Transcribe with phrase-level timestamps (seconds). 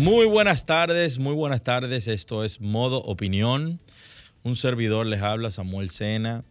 [0.00, 2.08] Muy buenas tardes, muy buenas tardes.
[2.08, 3.80] Esto es Modo Opinión.
[4.42, 6.42] Un servidor les habla, Samuel Sena.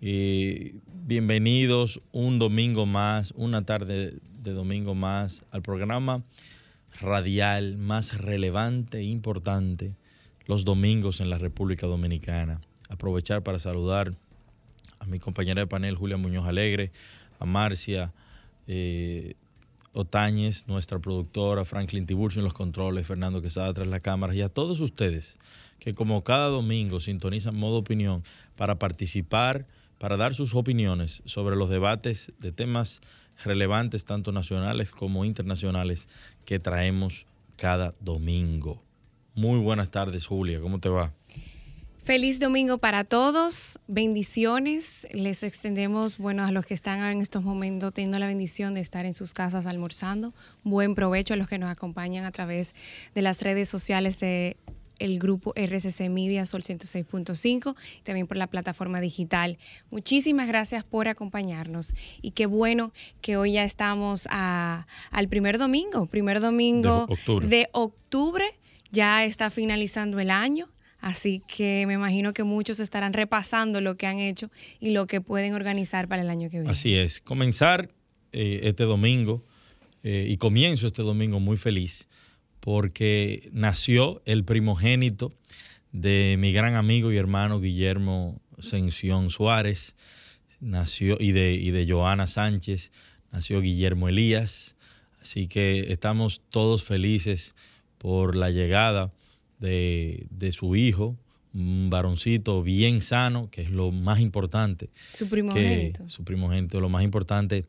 [0.00, 6.22] Y bienvenidos un domingo más, una tarde de domingo más al programa
[6.98, 9.94] radial más relevante e importante
[10.46, 12.62] los domingos en la República Dominicana.
[12.88, 14.14] Aprovechar para saludar
[15.00, 16.92] a mi compañera de panel Julia Muñoz Alegre,
[17.40, 18.14] a Marcia
[18.66, 19.34] eh,
[19.96, 24.50] Otañez, nuestra productora, Franklin Tiburcio en los controles, Fernando Quesada tras la cámara y a
[24.50, 25.38] todos ustedes
[25.78, 28.22] que como cada domingo sintonizan modo opinión
[28.56, 29.66] para participar,
[29.98, 33.00] para dar sus opiniones sobre los debates de temas
[33.42, 36.08] relevantes tanto nacionales como internacionales
[36.44, 37.24] que traemos
[37.56, 38.82] cada domingo.
[39.34, 40.60] Muy buenas tardes, Julia.
[40.60, 41.12] ¿Cómo te va?
[42.06, 45.08] Feliz domingo para todos, bendiciones.
[45.10, 49.04] Les extendemos, bueno, a los que están en estos momentos teniendo la bendición de estar
[49.06, 50.32] en sus casas almorzando.
[50.62, 52.76] Buen provecho a los que nos acompañan a través
[53.12, 54.56] de las redes sociales de
[55.00, 59.58] el grupo RCC Media Sol 106.5 y también por la plataforma digital.
[59.90, 66.40] Muchísimas gracias por acompañarnos y qué bueno que hoy ya estamos al primer domingo, primer
[66.40, 67.08] domingo
[67.42, 68.44] de octubre
[68.92, 70.68] ya está finalizando el año,
[71.06, 75.20] así que me imagino que muchos estarán repasando lo que han hecho y lo que
[75.20, 76.70] pueden organizar para el año que viene.
[76.70, 77.90] Así es, comenzar
[78.32, 79.44] eh, este domingo
[80.02, 82.08] eh, y comienzo este domingo muy feliz
[82.58, 85.32] porque nació el primogénito
[85.92, 89.94] de mi gran amigo y hermano Guillermo Sención Suárez,
[90.58, 92.90] nació y de, y de Joana Sánchez,
[93.30, 94.74] nació Guillermo Elías,
[95.20, 97.54] así que estamos todos felices
[97.98, 99.12] por la llegada
[99.58, 101.16] de, su hijo,
[101.54, 104.90] un varoncito bien sano, que es lo más importante.
[105.14, 106.08] Su primogénito.
[106.08, 107.64] su primogénito, lo más importante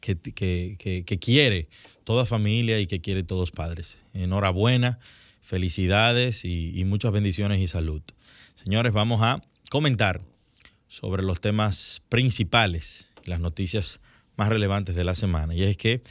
[0.00, 1.68] que, que, quiere
[2.04, 3.98] toda familia y que quiere todos padres.
[4.14, 4.98] Enhorabuena,
[5.40, 8.02] felicidades y, y muchas bendiciones y salud.
[8.54, 10.20] Señores, vamos a comentar
[10.86, 14.00] sobre los temas principales, las noticias
[14.36, 15.54] más relevantes de la semana.
[15.54, 16.02] Y es que,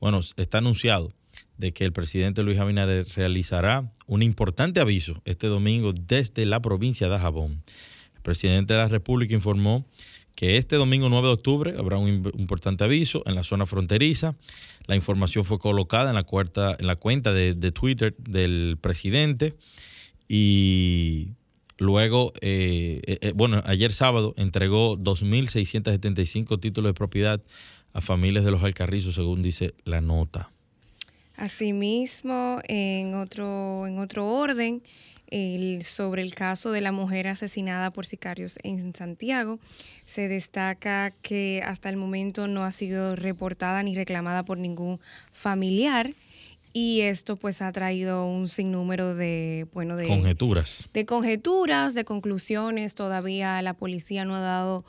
[0.00, 1.12] bueno, está anunciado
[1.58, 7.08] de que el presidente Luis Abinader realizará un importante aviso este domingo desde la provincia
[7.08, 7.62] de Jabón.
[8.14, 9.86] El presidente de la República informó
[10.36, 14.36] que este domingo 9 de octubre habrá un importante aviso en la zona fronteriza.
[14.86, 19.54] La información fue colocada en la, cuarta, en la cuenta de, Twitter del presidente
[20.28, 21.30] y
[21.78, 27.42] luego, eh, eh, eh, bueno, ayer sábado entregó 2.675 títulos de propiedad
[27.94, 30.50] a familias de los Alcarrizos, según dice la nota.
[31.36, 34.82] Asimismo, en otro, en otro orden,
[35.82, 39.58] sobre el caso de la mujer asesinada por sicarios en Santiago,
[40.04, 45.00] se destaca que hasta el momento no ha sido reportada ni reclamada por ningún
[45.32, 46.14] familiar
[46.72, 50.90] y esto pues ha traído un sinnúmero de bueno de conjeturas.
[50.92, 52.94] de conjeturas de conclusiones.
[52.94, 54.84] Todavía la policía no ha dado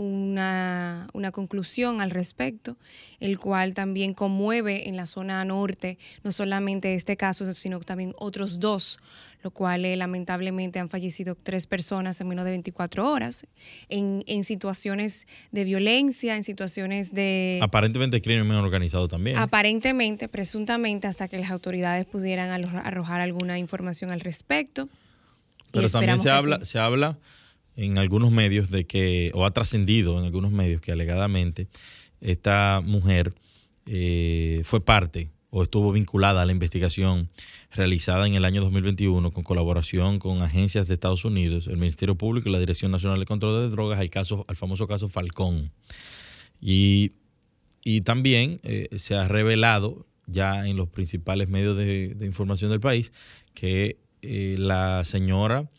[0.00, 2.76] una, una, conclusión al respecto,
[3.20, 8.60] el cual también conmueve en la zona norte, no solamente este caso, sino también otros
[8.60, 8.98] dos,
[9.42, 13.46] lo cual eh, lamentablemente han fallecido tres personas en menos de 24 horas,
[13.88, 17.58] en, en situaciones de violencia, en situaciones de...
[17.62, 19.36] Aparentemente crimen organizado también.
[19.36, 24.88] Aparentemente, presuntamente, hasta que las autoridades pudieran arrojar alguna información al respecto.
[25.72, 27.18] Pero también se habla, se habla
[27.80, 31.66] en algunos medios de que, o ha trascendido en algunos medios que alegadamente
[32.20, 33.32] esta mujer
[33.86, 37.30] eh, fue parte o estuvo vinculada a la investigación
[37.72, 42.50] realizada en el año 2021 con colaboración con agencias de Estados Unidos, el Ministerio Público
[42.50, 45.72] y la Dirección Nacional de Control de Drogas, al, caso, al famoso caso Falcón.
[46.60, 47.12] Y,
[48.04, 53.10] también eh, se ha revelado ya en los principales medios de, información del país
[53.54, 55.70] que eh, la señora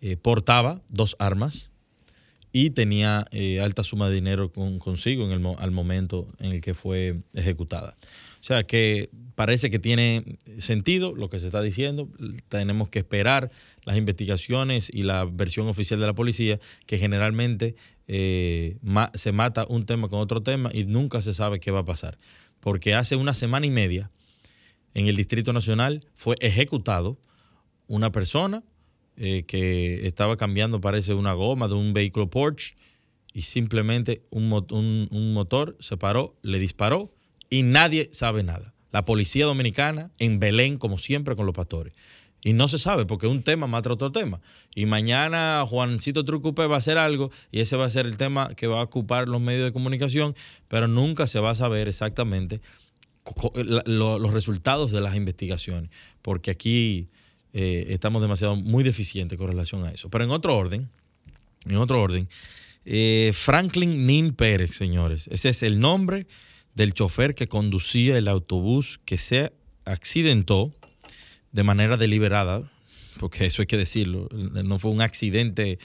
[0.00, 1.70] eh, portaba dos armas
[2.52, 6.74] y tenía eh, alta suma de dinero consigo en el, al momento en el que
[6.74, 7.96] fue ejecutada.
[8.40, 12.08] O sea que parece que tiene sentido lo que se está diciendo.
[12.48, 13.50] Tenemos que esperar
[13.84, 17.74] las investigaciones y la versión oficial de la policía, que generalmente
[18.06, 18.78] eh,
[19.14, 22.18] se mata un tema con otro tema y nunca se sabe qué va a pasar.
[22.60, 24.10] Porque hace una semana y media
[24.94, 27.18] en el Distrito Nacional fue ejecutado
[27.86, 28.62] una persona
[29.16, 32.76] eh, que estaba cambiando, parece, una goma de un vehículo Porsche
[33.32, 34.52] y simplemente un,
[35.10, 37.12] un motor se paró, le disparó
[37.50, 38.74] y nadie sabe nada.
[38.92, 41.92] La policía dominicana en Belén, como siempre, con los pastores.
[42.42, 44.40] Y no se sabe porque un tema mata otro tema.
[44.74, 48.48] Y mañana Juancito Trucupe va a hacer algo y ese va a ser el tema
[48.54, 50.36] que va a ocupar los medios de comunicación,
[50.68, 52.60] pero nunca se va a saber exactamente
[53.86, 55.90] los resultados de las investigaciones,
[56.22, 57.08] porque aquí
[57.58, 60.10] eh, estamos demasiado muy deficientes con relación a eso.
[60.10, 60.90] Pero en otro orden,
[61.64, 62.28] en otro orden,
[62.84, 66.26] eh, Franklin Nin Pérez, señores, ese es el nombre
[66.74, 69.54] del chofer que conducía el autobús que se
[69.86, 70.70] accidentó
[71.52, 72.70] de manera deliberada
[73.18, 75.78] porque eso hay que decirlo, no fue un accidente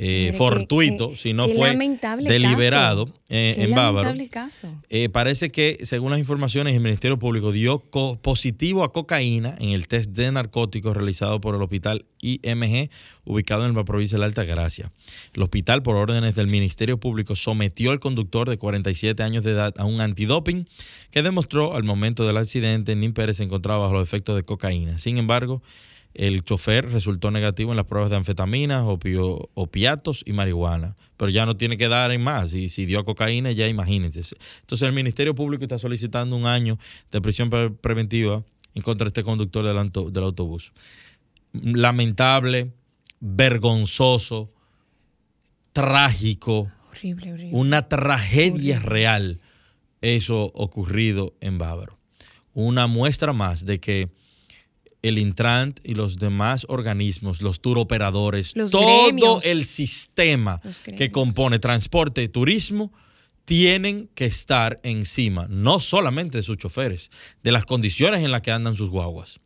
[0.00, 1.76] eh, fortuito, sino fue
[2.20, 4.14] deliberado eh, en Bávaro.
[4.30, 4.68] Caso.
[4.88, 9.88] Eh, parece que, según las informaciones, el Ministerio Público dio positivo a cocaína en el
[9.88, 12.90] test de narcóticos realizado por el hospital IMG,
[13.24, 14.92] ubicado en la provincia de la Alta Gracia.
[15.34, 19.74] El hospital, por órdenes del Ministerio Público, sometió al conductor de 47 años de edad
[19.78, 20.66] a un antidoping
[21.10, 24.98] que demostró al momento del accidente, Nin Pérez se encontraba bajo los efectos de cocaína.
[24.98, 25.62] Sin embargo,
[26.18, 28.84] el chofer resultó negativo en las pruebas de anfetaminas,
[29.54, 30.96] opiatos y marihuana.
[31.16, 32.52] Pero ya no tiene que dar en más.
[32.54, 34.22] Y si dio cocaína, ya imagínense.
[34.60, 36.76] Entonces el Ministerio Público está solicitando un año
[37.12, 37.50] de prisión
[37.80, 38.42] preventiva
[38.74, 40.72] en contra de este conductor del, del autobús.
[41.52, 42.72] Lamentable,
[43.20, 44.52] vergonzoso,
[45.72, 46.68] trágico.
[46.90, 47.56] Horrible, horrible.
[47.56, 49.40] Una tragedia real
[50.00, 51.96] eso ocurrido en Bávaro.
[52.54, 54.10] Una muestra más de que
[55.02, 60.60] el Intrant y los demás organismos, los turoperadores, todo el sistema
[60.96, 62.92] que compone transporte, turismo,
[63.44, 67.10] tienen que estar encima, no solamente de sus choferes,
[67.42, 69.40] de las condiciones en las que andan sus guaguas.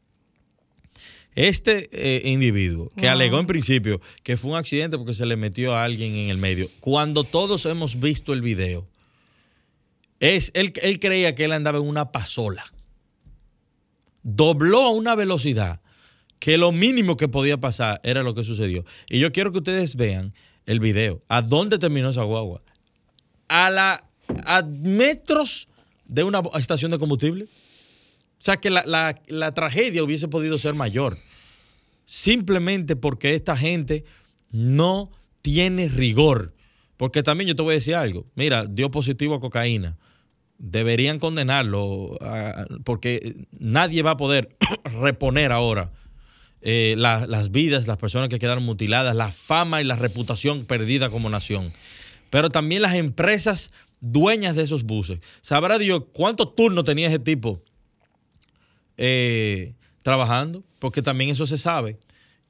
[1.35, 5.75] Este eh, individuo que alegó en principio que fue un accidente porque se le metió
[5.75, 8.87] a alguien en el medio, cuando todos hemos visto el video,
[10.21, 12.65] es, él, él creía que él andaba en una pasola
[14.23, 15.81] dobló a una velocidad
[16.39, 18.85] que lo mínimo que podía pasar era lo que sucedió.
[19.09, 20.35] Y yo quiero que ustedes vean
[20.67, 21.23] el video.
[21.29, 22.63] ¿A dónde terminó esa guagua?
[23.49, 24.05] A, la,
[24.45, 25.69] a metros
[26.05, 27.45] de una estación de combustible.
[27.45, 27.49] O
[28.45, 31.19] sea que la, la tragedia hubiese podido ser mayor.
[32.07, 34.05] Simplemente porque esta gente
[34.51, 36.55] no tiene rigor.
[36.97, 38.27] Porque también yo te voy a decir algo.
[38.35, 39.97] Mira, dio positivo a cocaína
[40.63, 42.17] deberían condenarlo
[42.85, 45.91] porque nadie va a poder reponer ahora
[46.63, 51.29] eh, las vidas, las personas que quedaron mutiladas, la fama y la reputación perdida como
[51.29, 51.73] nación.
[52.31, 55.19] Pero también las empresas dueñas de esos buses.
[55.41, 57.61] Sabrá Dios cuántos turnos tenía ese tipo
[58.97, 61.99] eh, trabajando, porque también eso se sabe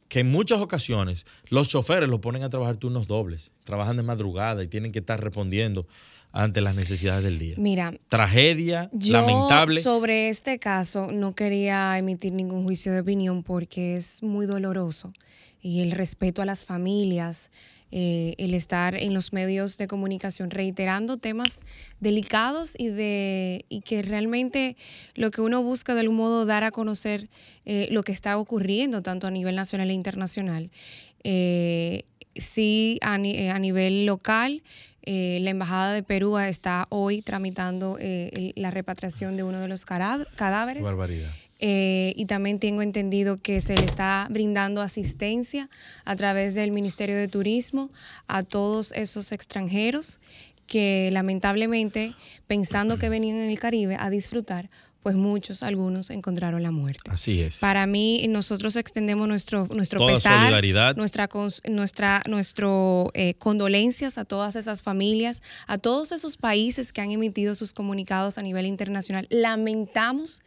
[0.09, 4.63] que en muchas ocasiones los choferes los ponen a trabajar turnos dobles, trabajan de madrugada
[4.63, 5.87] y tienen que estar respondiendo
[6.33, 7.55] ante las necesidades del día.
[7.59, 9.83] Mira, tragedia, yo lamentable.
[9.83, 15.13] Sobre este caso no quería emitir ningún juicio de opinión porque es muy doloroso
[15.61, 17.51] y el respeto a las familias,
[17.95, 21.61] eh, el estar en los medios de comunicación reiterando temas
[22.01, 24.77] delicados y de y que realmente
[25.15, 27.29] lo que uno busca de algún modo dar a conocer
[27.67, 30.71] eh, lo que está ocurriendo tanto a nivel nacional e internacional.
[31.23, 34.63] Eh, sí, a, a nivel local
[35.03, 39.85] eh, la Embajada de Perú está hoy tramitando eh, la repatriación de uno de los
[39.85, 40.83] cadáveres.
[40.83, 41.31] Barbaridad.
[41.65, 45.71] Eh, y también tengo entendido que se le está brindando asistencia
[46.05, 47.89] a través del Ministerio de Turismo
[48.27, 50.21] a todos esos extranjeros
[50.67, 52.15] que lamentablemente,
[52.49, 54.71] pensando que venían en el Caribe a disfrutar,
[55.03, 57.11] pues muchos, algunos encontraron la muerte.
[57.11, 57.59] Así es.
[57.59, 60.97] Para mí, nosotros extendemos nuestro, nuestro pesar, solidaridad.
[60.97, 61.29] nuestra,
[61.69, 67.55] nuestra nuestro, eh, condolencias a todas esas familias, a todos esos países que han emitido
[67.55, 69.27] sus comunicados a nivel internacional.
[69.31, 70.41] Lamentamos,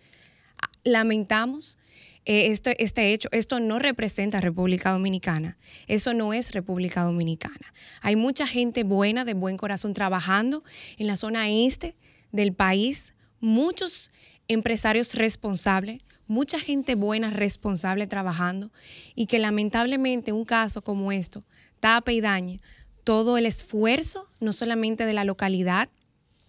[0.83, 1.77] lamentamos
[2.25, 3.27] eh, este, este hecho.
[3.31, 5.57] Esto no representa República Dominicana.
[5.87, 7.73] Eso no es República Dominicana.
[8.01, 10.63] Hay mucha gente buena, de buen corazón, trabajando
[10.97, 11.95] en la zona este
[12.31, 13.13] del país.
[13.41, 14.11] Muchos
[14.47, 18.71] empresarios responsables, mucha gente buena, responsable trabajando
[19.15, 21.43] y que lamentablemente un caso como esto
[21.79, 22.59] tapa y daña
[23.03, 25.89] todo el esfuerzo, no solamente de la localidad,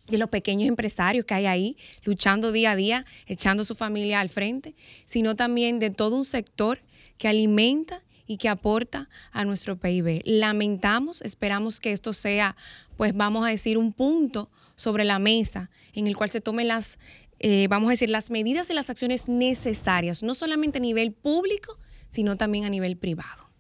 [0.09, 4.29] de los pequeños empresarios que hay ahí luchando día a día, echando su familia al
[4.29, 4.75] frente,
[5.05, 6.81] sino también de todo un sector
[7.19, 10.23] que alimenta y que aporta a nuestro PIB.
[10.25, 12.57] Lamentamos, esperamos que esto sea,
[12.97, 16.99] pues vamos a decir, un punto sobre la mesa en el cual se tomen las
[17.39, 21.79] eh, vamos a decir, las medidas y las acciones necesarias, no solamente a nivel público,
[22.09, 23.51] sino también a nivel privado.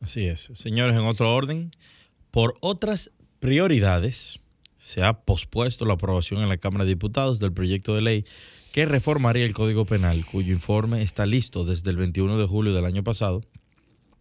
[0.00, 0.50] Así es.
[0.54, 1.70] Señores, en otro orden,
[2.30, 4.40] por otras prioridades,
[4.76, 8.24] se ha pospuesto la aprobación en la Cámara de Diputados del proyecto de ley
[8.72, 12.86] que reformaría el Código Penal, cuyo informe está listo desde el 21 de julio del
[12.86, 13.42] año pasado.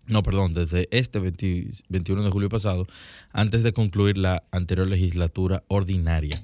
[0.08, 2.86] No, perdón, desde este 21 de julio pasado,
[3.32, 6.44] antes de concluir la anterior legislatura ordinaria.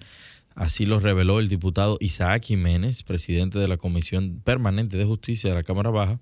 [0.58, 5.56] Así lo reveló el diputado Isaac Jiménez, presidente de la Comisión Permanente de Justicia de
[5.56, 6.20] la Cámara Baja,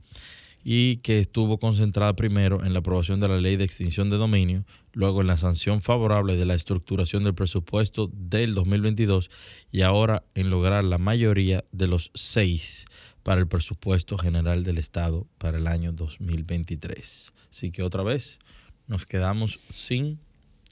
[0.62, 4.65] y que estuvo concentrada primero en la aprobación de la ley de extinción de dominio,
[4.92, 9.32] luego en la sanción favorable de la estructuración del presupuesto del 2022
[9.72, 12.88] y ahora en lograr la mayoría de los seis
[13.24, 17.32] para el presupuesto general del Estado para el año 2023.
[17.50, 18.39] Así que otra vez
[18.86, 20.20] nos quedamos sin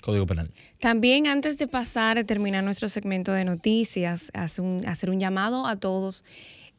[0.03, 0.51] Código Penal.
[0.79, 6.25] También antes de pasar a terminar nuestro segmento de noticias, hacer un llamado a todos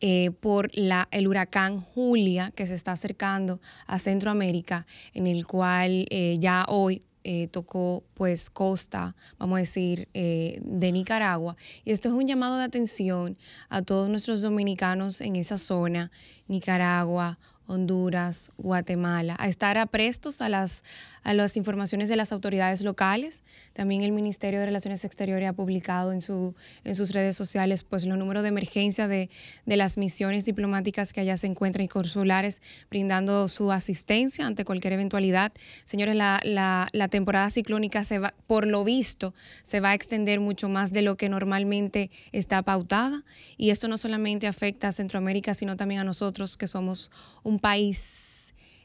[0.01, 6.07] eh, por la, el huracán Julia que se está acercando a Centroamérica, en el cual
[6.11, 11.57] eh, ya hoy eh, tocó pues costa, vamos a decir, de Nicaragua.
[11.87, 13.39] Y esto es un llamado de atención
[13.71, 16.11] a todos nuestros dominicanos en esa zona,
[16.47, 20.85] Nicaragua, Honduras, Guatemala, a estar aprestos a las,
[21.25, 23.43] a las informaciones de las autoridades locales.
[23.73, 26.55] También el Ministerio de Relaciones Exteriores ha publicado en, su,
[26.85, 29.31] en sus redes sociales pues, los números de emergencia de,
[29.67, 34.93] de las misiones diplomáticas que allá se encuentran y consulares, brindando su asistencia ante cualquier
[34.93, 35.53] eventualidad.
[35.85, 40.41] Señores, la, la, la temporada ciclónica, se va, por lo visto, se va a extender
[40.41, 43.25] mucho más de lo que normalmente está pautada.
[43.57, 47.11] Y esto no solamente afecta a Centroamérica, sino también a nosotros que somos
[47.43, 48.24] un país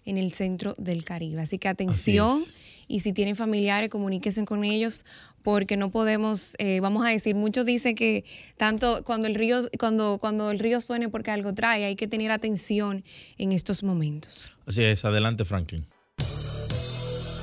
[0.05, 1.41] en el centro del Caribe.
[1.41, 2.41] Así que atención
[2.87, 5.05] y si tienen familiares, comuníquense con ellos
[5.43, 8.25] porque no podemos, eh, vamos a decir, muchos dicen que
[8.57, 12.31] tanto cuando el río, cuando, cuando el río suene porque algo trae, hay que tener
[12.31, 13.03] atención
[13.37, 14.57] en estos momentos.
[14.65, 15.85] Así es, adelante Franklin.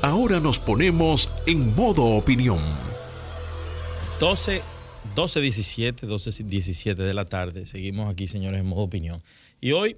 [0.03, 2.61] Ahora nos ponemos en modo opinión.
[4.21, 4.63] 12,
[5.15, 7.67] 12, 17, 12, 17 de la tarde.
[7.67, 9.23] Seguimos aquí, señores, en modo opinión.
[9.61, 9.97] Y hoy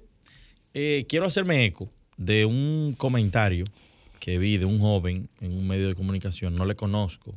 [0.73, 3.65] eh, quiero hacerme eco de un comentario
[4.19, 7.33] que vi de un joven en un medio de comunicación, no le conozco,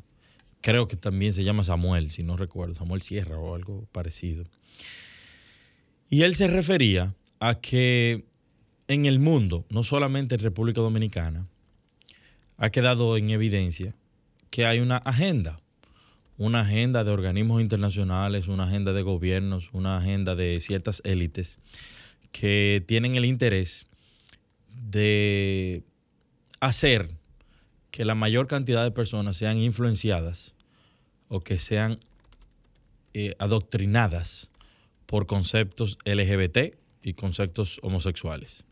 [0.60, 4.44] creo que también se llama Samuel, si no recuerdo, Samuel Sierra o algo parecido.
[6.10, 8.24] Y él se refería a que
[8.88, 11.46] en el mundo, no solamente en República Dominicana,
[12.58, 13.94] ha quedado en evidencia
[14.50, 15.60] que hay una agenda,
[16.38, 21.58] una agenda de organismos internacionales, una agenda de gobiernos, una agenda de ciertas élites
[22.32, 23.86] que tienen el interés
[24.74, 25.82] de
[26.60, 27.10] hacer
[27.90, 30.54] que la mayor cantidad de personas sean influenciadas
[31.28, 31.98] o que sean
[33.14, 34.50] eh, adoctrinadas
[35.06, 38.64] por conceptos LGBT y conceptos homosexuales.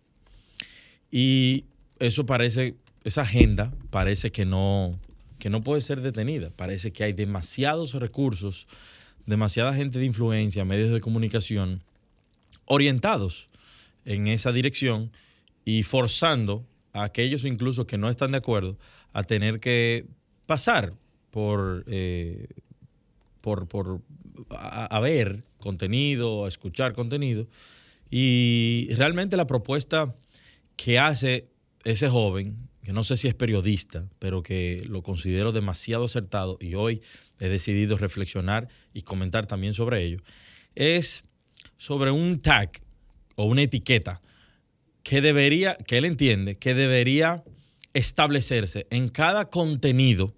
[1.11, 1.65] Y
[1.99, 4.99] eso parece, esa agenda parece que no,
[5.39, 6.51] que no puede ser detenida.
[6.51, 8.69] Parece que hay demasiados recursos,
[9.27, 11.83] demasiada gente de influencia, medios de comunicación
[12.65, 13.51] orientados
[14.05, 15.11] en esa dirección
[15.65, 18.79] y forzando a aquellos incluso que no están de acuerdo
[19.13, 20.07] a tener que
[20.47, 20.93] pasar
[21.31, 22.47] por, eh,
[23.41, 24.01] por, por
[24.51, 27.47] a, ver contenido, a escuchar contenido.
[28.11, 30.15] Y realmente la propuesta
[30.77, 31.49] que hace
[31.85, 36.75] ese joven, que no sé si es periodista, pero que lo considero demasiado acertado y
[36.75, 37.03] hoy
[37.39, 40.19] he decidido reflexionar y comentar también sobre ello,
[40.75, 41.25] es
[41.77, 42.71] sobre un tag
[43.37, 44.21] o una etiqueta
[45.03, 47.43] que debería, que él entiende, que debería
[47.95, 50.35] establecerse en cada contenido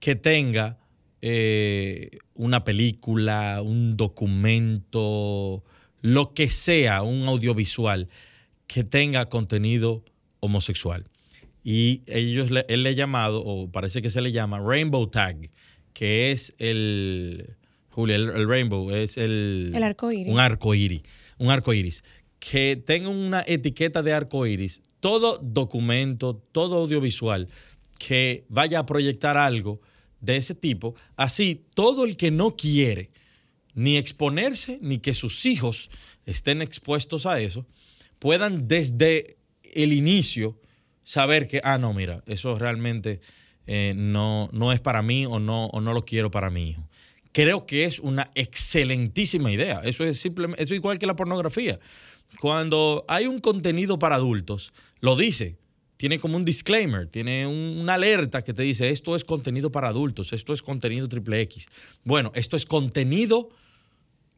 [0.00, 0.78] que tenga
[1.22, 5.64] eh, una película, un documento,
[6.02, 8.08] lo que sea, un audiovisual
[8.66, 10.04] que tenga contenido
[10.40, 11.04] homosexual.
[11.64, 15.50] Y ellos, él le ha llamado, o parece que se le llama Rainbow Tag,
[15.92, 17.56] que es el,
[17.88, 19.72] Julia, el, rainbow es el...
[19.74, 20.32] El arco iris.
[20.32, 21.02] Un arco iris
[21.38, 22.02] un arco iris,
[22.48, 27.48] que tenga una etiqueta de arco iris, todo documento, todo audiovisual
[27.98, 29.80] que vaya a proyectar algo
[30.20, 33.10] de ese tipo, así todo el que no quiere
[33.74, 35.90] ni exponerse ni que sus hijos
[36.24, 37.66] estén expuestos a eso,
[38.20, 39.38] puedan desde
[39.74, 40.60] el inicio
[41.02, 43.20] saber que, ah, no, mira, eso realmente
[43.66, 46.88] eh, no, no es para mí o no, o no lo quiero para mi hijo
[47.36, 49.82] creo que es una excelentísima idea.
[49.84, 51.78] Eso es simplemente, eso es igual que la pornografía.
[52.40, 55.56] Cuando hay un contenido para adultos, lo dice,
[55.96, 60.32] tiene como un disclaimer, tiene una alerta que te dice, esto es contenido para adultos,
[60.32, 61.68] esto es contenido triple X.
[62.04, 63.48] Bueno, esto es contenido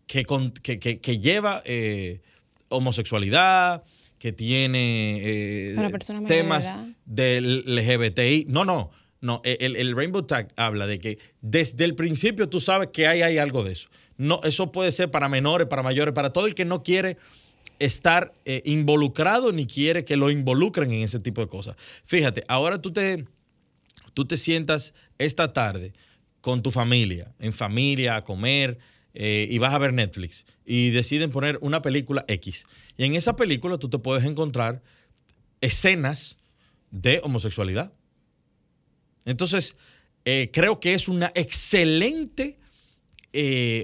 [0.07, 2.21] que, que, lleva eh,
[2.68, 3.83] homosexualidad,
[4.18, 6.73] que tiene eh, temas
[7.04, 8.47] del LGBTI.
[8.49, 8.90] No, no,
[9.21, 9.40] no.
[9.45, 13.38] El, el, Rainbow Tag habla de que desde el principio tú sabes que hay, hay
[13.38, 13.88] algo de eso.
[14.16, 17.16] No, eso puede ser para menores, para mayores, para todo el que no quiere
[17.79, 21.77] estar eh, involucrado ni quiere que lo involucren en ese tipo de cosas.
[22.05, 23.25] Fíjate, ahora tú te,
[24.15, 25.93] tú te sientas esta tarde
[26.41, 28.79] con tu familia, en familia, a comer,
[29.15, 32.67] eh, y vas a ver Netflix, y deciden poner una película X.
[32.97, 34.83] Y en esa película tú te puedes encontrar
[35.61, 36.37] escenas
[36.91, 37.93] de homosexualidad.
[39.25, 39.77] Entonces,
[40.25, 42.59] eh, creo que es una excelente,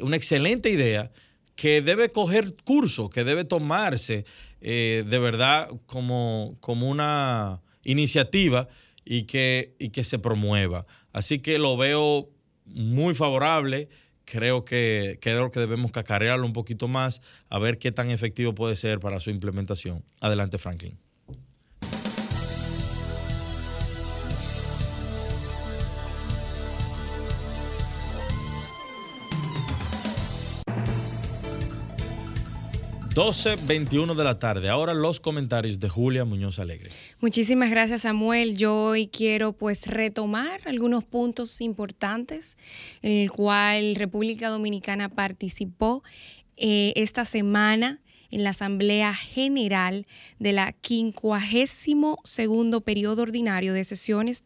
[0.03, 1.13] una excelente idea
[1.55, 4.25] que debe coger curso, que debe tomarse
[4.61, 8.69] eh, de verdad como, como una iniciativa
[9.05, 10.87] y que, y que se promueva.
[11.13, 12.31] Así que lo veo
[12.65, 13.89] muy favorable.
[14.25, 17.21] Creo que, creo que debemos cacarearlo un poquito más,
[17.51, 20.03] a ver qué tan efectivo puede ser para su implementación.
[20.21, 20.99] Adelante, Franklin.
[33.15, 34.69] 12.21 de la tarde.
[34.69, 36.91] Ahora los comentarios de Julia Muñoz Alegre.
[37.21, 38.57] Muchísimas gracias Samuel.
[38.57, 42.59] Yo hoy quiero pues retomar algunos puntos importantes
[43.03, 46.03] en el cual República Dominicana participó
[46.57, 48.01] eh, esta semana
[48.33, 50.09] en la Asamblea General
[50.41, 54.43] de la 52 segundo periodo ordinario de sesiones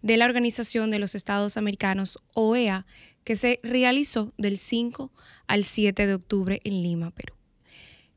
[0.00, 2.86] de la Organización de los Estados Americanos, OEA,
[3.24, 5.10] que se realizó del 5
[5.48, 7.34] al 7 de octubre en Lima, Perú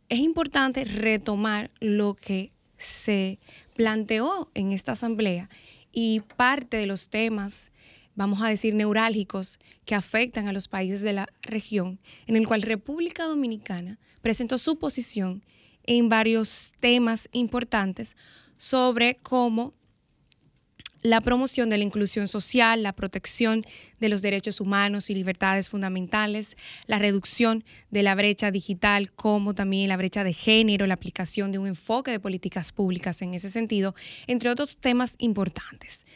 [0.09, 3.39] es importante retomar lo que se
[3.75, 5.49] planteó en esta asamblea
[5.91, 7.71] y parte de los temas,
[8.15, 12.61] vamos a decir, neurálgicos que afectan a los países de la región, en el cual
[12.61, 15.43] República Dominicana presentó su posición
[15.83, 18.17] en varios temas importantes
[18.57, 19.73] sobre cómo
[21.05, 23.61] la promoción de la inclusión social, la protección
[23.99, 29.87] de los derechos humanos y libertades fundamentales, la reducción de la brecha digital, como también
[29.87, 33.93] la brecha de género, la aplicación de un enfoque de políticas públicas en ese sentido,
[34.25, 36.07] entre otros temas importantes.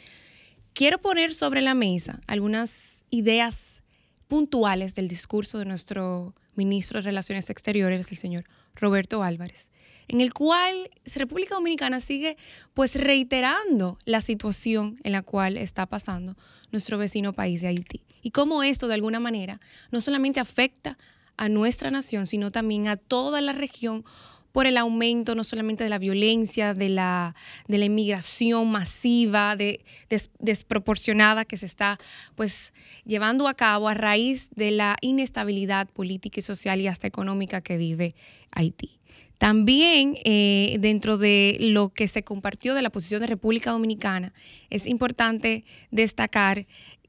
[0.72, 3.84] Quiero poner sobre la mesa algunas ideas
[4.26, 9.70] puntuales del discurso de nuestro ministro de Relaciones Exteriores, el señor Roberto Álvarez
[10.10, 12.36] en el cual República Dominicana sigue
[12.74, 16.36] pues reiterando la situación en la cual está pasando
[16.72, 19.60] nuestro vecino país de Haití y cómo esto de alguna manera
[19.92, 20.98] no solamente afecta
[21.36, 24.04] a nuestra nación, sino también a toda la región
[24.50, 27.36] por el aumento no solamente de la violencia, de la,
[27.68, 29.84] de la inmigración masiva, de,
[30.40, 32.00] desproporcionada que se está
[32.34, 32.72] pues
[33.04, 37.76] llevando a cabo a raíz de la inestabilidad política y social y hasta económica que
[37.76, 38.16] vive
[38.50, 38.99] Haití.
[39.40, 44.34] También eh, dentro de lo que se compartió de la posición de República Dominicana,
[44.68, 46.66] es importante destacar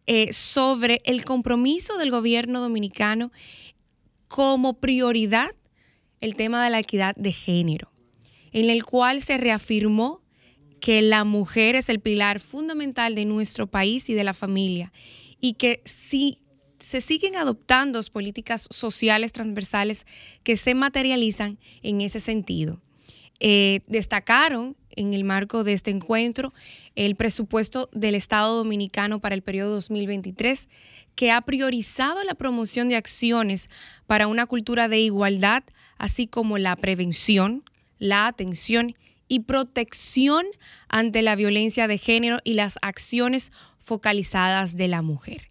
[0.07, 3.33] eh, sobre el compromiso del gobierno dominicano
[4.29, 5.49] como prioridad
[6.21, 7.91] el tema de la equidad de género,
[8.53, 10.21] en el cual se reafirmó
[10.79, 14.93] que la mujer es el pilar fundamental de nuestro país y de la familia
[15.41, 16.37] y que si
[16.81, 20.05] se siguen adoptando políticas sociales transversales
[20.43, 22.81] que se materializan en ese sentido.
[23.39, 26.53] Eh, destacaron en el marco de este encuentro
[26.95, 30.67] el presupuesto del Estado Dominicano para el periodo 2023,
[31.15, 33.69] que ha priorizado la promoción de acciones
[34.05, 35.63] para una cultura de igualdad,
[35.97, 37.63] así como la prevención,
[37.97, 38.95] la atención
[39.27, 40.45] y protección
[40.89, 45.50] ante la violencia de género y las acciones focalizadas de la mujer.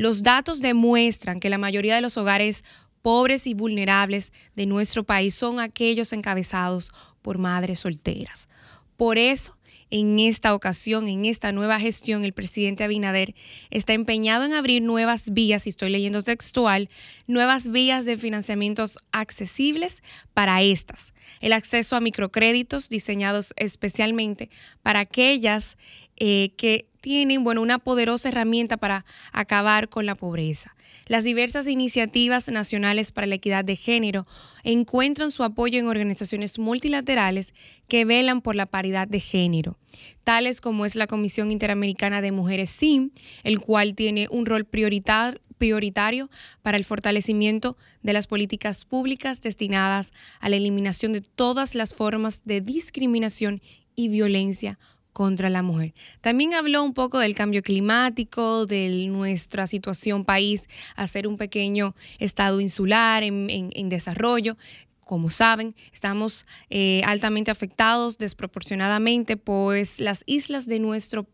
[0.00, 2.64] Los datos demuestran que la mayoría de los hogares
[3.02, 8.48] pobres y vulnerables de nuestro país son aquellos encabezados por madres solteras.
[8.96, 9.58] Por eso,
[9.90, 13.34] en esta ocasión, en esta nueva gestión, el presidente Abinader
[13.70, 16.88] está empeñado en abrir nuevas vías, y estoy leyendo textual,
[17.26, 21.12] nuevas vías de financiamientos accesibles para estas.
[21.40, 24.48] El acceso a microcréditos diseñados especialmente
[24.82, 25.76] para aquellas
[26.20, 30.76] eh, que tienen bueno, una poderosa herramienta para acabar con la pobreza.
[31.06, 34.26] Las diversas iniciativas nacionales para la equidad de género
[34.62, 37.54] encuentran su apoyo en organizaciones multilaterales
[37.88, 39.78] que velan por la paridad de género,
[40.22, 46.30] tales como es la Comisión Interamericana de Mujeres SIM, el cual tiene un rol prioritario
[46.62, 52.42] para el fortalecimiento de las políticas públicas destinadas a la eliminación de todas las formas
[52.44, 53.62] de discriminación
[53.94, 54.78] y violencia
[55.12, 55.94] contra la mujer.
[56.20, 62.60] También habló un poco del cambio climático, de nuestra situación país, hacer un pequeño estado
[62.60, 64.56] insular en, desarrollo.
[65.00, 71.26] Como saben, estamos eh, altamente afectados desproporcionadamente, pues las islas de, nuestro,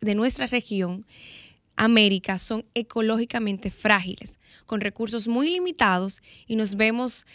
[0.00, 1.04] de nuestra región,
[1.74, 7.26] América, son ecológicamente frágiles con recursos muy limitados y nos vemos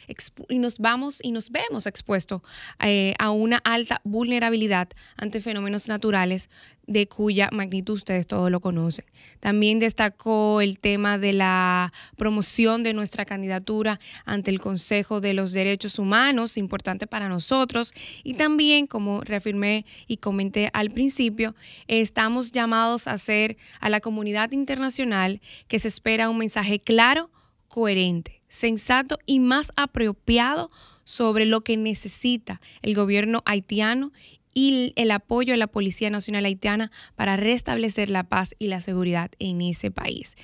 [0.49, 2.41] y nos vamos y nos vemos expuestos
[2.79, 6.49] eh, a una alta vulnerabilidad ante fenómenos naturales
[6.87, 9.05] de cuya magnitud ustedes todos lo conocen.
[9.39, 15.53] También destacó el tema de la promoción de nuestra candidatura ante el Consejo de los
[15.53, 21.55] Derechos Humanos, importante para nosotros, y también, como reafirmé y comenté al principio,
[21.87, 27.29] estamos llamados a hacer a la comunidad internacional que se espera un mensaje claro,
[27.67, 30.71] coherente, sensato y más apropiado
[31.03, 34.11] sobre lo que necesita el gobierno haitiano
[34.53, 39.31] y el apoyo a la Policía Nacional Haitiana para restablecer la paz y la seguridad
[39.39, 40.35] en ese país.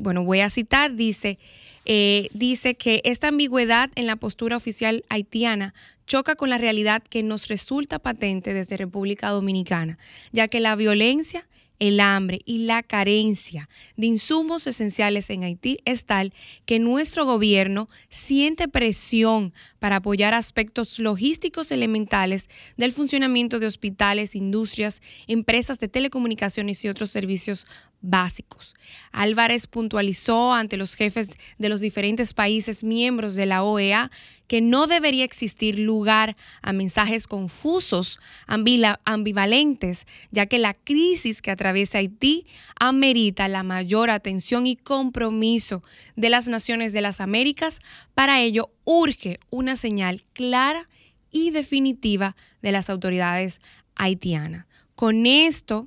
[0.00, 1.38] bueno, voy a citar, dice,
[1.84, 5.74] eh, dice que esta ambigüedad en la postura oficial haitiana
[6.06, 9.98] choca con la realidad que nos resulta patente desde República Dominicana,
[10.32, 11.46] ya que la violencia
[11.80, 16.32] el hambre y la carencia de insumos esenciales en Haití es tal
[16.66, 25.02] que nuestro gobierno siente presión para apoyar aspectos logísticos elementales del funcionamiento de hospitales, industrias,
[25.26, 27.66] empresas de telecomunicaciones y otros servicios
[28.00, 28.74] básicos.
[29.12, 34.10] Álvarez puntualizó ante los jefes de los diferentes países miembros de la OEA
[34.50, 41.98] que no debería existir lugar a mensajes confusos, ambivalentes, ya que la crisis que atraviesa
[41.98, 42.46] Haití
[42.80, 45.84] amerita la mayor atención y compromiso
[46.16, 47.78] de las naciones de las Américas.
[48.14, 50.88] Para ello, urge una señal clara
[51.30, 53.60] y definitiva de las autoridades
[53.94, 54.66] haitianas.
[54.96, 55.86] Con esto,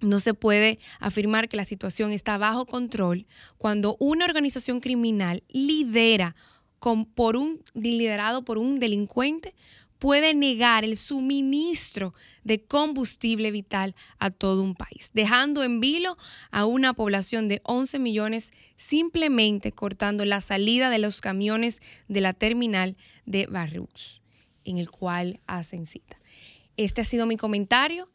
[0.00, 6.36] no se puede afirmar que la situación está bajo control cuando una organización criminal lidera
[7.14, 9.54] por un, liderado por un delincuente
[9.98, 16.16] puede negar el suministro de combustible vital a todo un país, dejando en vilo
[16.52, 22.32] a una población de 11 millones simplemente cortando la salida de los camiones de la
[22.32, 24.20] terminal de Barrux,
[24.64, 26.20] en el cual hacen cita.
[26.76, 28.08] Este ha sido mi comentario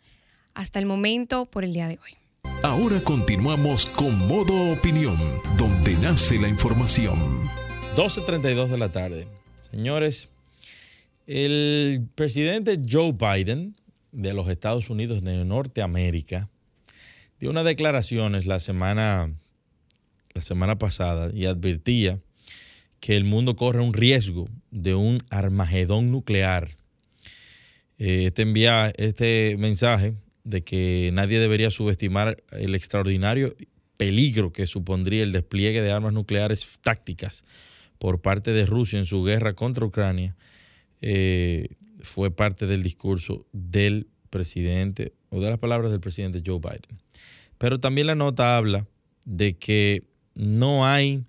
[0.54, 2.18] hasta el momento por el día de hoy.
[2.64, 5.18] Ahora continuamos con Modo Opinión,
[5.58, 7.20] donde nace la información.
[7.96, 9.28] 12.32 de la tarde.
[9.70, 10.30] Señores,
[11.28, 13.76] el presidente Joe Biden
[14.12, 16.50] de los Estados Unidos de Norteamérica
[17.40, 19.30] dio unas declaraciones la semana,
[20.34, 22.20] la semana pasada y advertía
[23.00, 26.70] que el mundo corre un riesgo de un armagedón nuclear.
[28.00, 30.14] Eh, este, envía, este mensaje
[30.44, 33.56] de que nadie debería subestimar el extraordinario
[33.98, 37.46] peligro que supondría el despliegue de armas nucleares tácticas
[37.98, 40.36] por parte de Rusia en su guerra contra Ucrania
[41.02, 47.00] eh, fue parte del discurso del presidente o de las palabras del presidente Joe Biden.
[47.58, 48.88] Pero también la nota habla
[49.26, 50.04] de que
[50.36, 51.24] no hay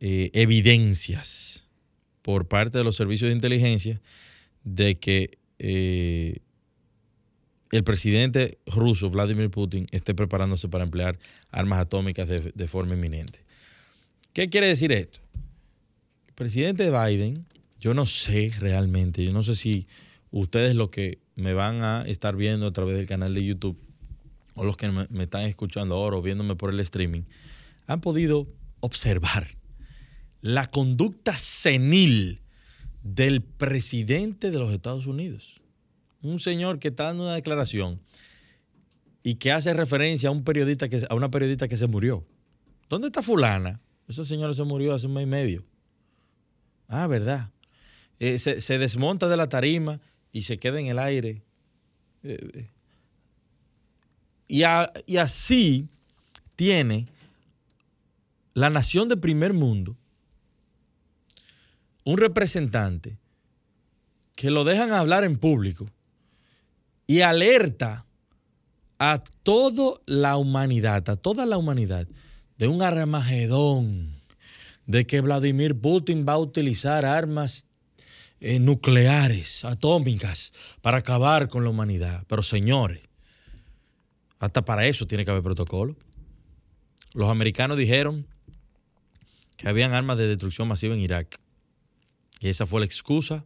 [0.00, 1.66] eh, evidencias
[2.22, 4.00] por parte de los servicios de inteligencia
[4.62, 6.38] de que eh,
[7.72, 11.18] el presidente ruso, Vladimir Putin, esté preparándose para emplear
[11.50, 13.44] armas atómicas de forma inminente.
[14.32, 15.20] ¿Qué quiere decir esto?
[16.34, 17.46] presidente Biden,
[17.78, 19.86] yo no sé realmente, yo no sé si
[20.32, 23.78] ustedes lo que me van a estar viendo a través del canal de YouTube
[24.54, 27.22] o los que me, están escuchando ahora o viéndome por el streaming,
[27.86, 28.48] han podido
[28.80, 29.46] observar
[30.40, 32.42] la conducta senil
[33.04, 35.61] del presidente de los Estados Unidos.
[36.22, 38.00] Un señor que está dando una declaración
[39.22, 42.24] y que hace referencia a un periodista que a una periodista que se murió.
[42.88, 43.80] ¿Dónde está fulana?
[44.08, 45.64] Esa señora se murió hace un mes y medio.
[46.88, 47.50] Ah, verdad.
[48.18, 50.00] Eh, se, desmonta de la tarima
[50.32, 51.42] y se queda en el aire.
[52.22, 52.68] Eh,
[54.46, 54.62] y,
[55.06, 55.88] y así
[56.56, 57.08] tiene
[58.54, 59.96] la nación de primer mundo
[62.04, 63.18] un representante
[64.34, 65.88] que lo dejan hablar en público
[67.12, 68.06] y alerta
[68.98, 72.08] a toda la humanidad, a toda la humanidad,
[72.56, 74.12] de un armagedón
[74.86, 77.66] de que Vladimir Putin va a utilizar armas
[78.40, 82.24] eh, nucleares, atómicas, para acabar con la humanidad.
[82.28, 83.02] Pero señores,
[84.38, 85.94] hasta para eso tiene que haber protocolo.
[87.12, 88.26] Los americanos dijeron
[89.58, 91.38] que habían armas de destrucción masiva en Irak.
[92.40, 93.44] Y esa fue la excusa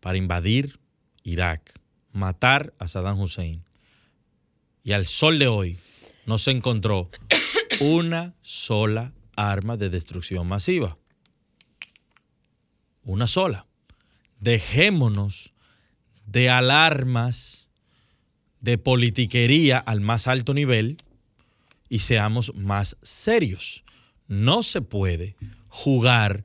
[0.00, 0.78] para invadir
[1.22, 1.80] Irak,
[2.12, 3.64] matar a Saddam Hussein.
[4.84, 5.78] Y al sol de hoy
[6.26, 7.10] no se encontró
[7.80, 10.98] una sola arma de destrucción masiva.
[13.04, 13.66] Una sola.
[14.40, 15.52] Dejémonos
[16.26, 17.68] de alarmas
[18.60, 20.98] de politiquería al más alto nivel
[21.88, 23.84] y seamos más serios.
[24.28, 25.36] No se puede
[25.68, 26.44] jugar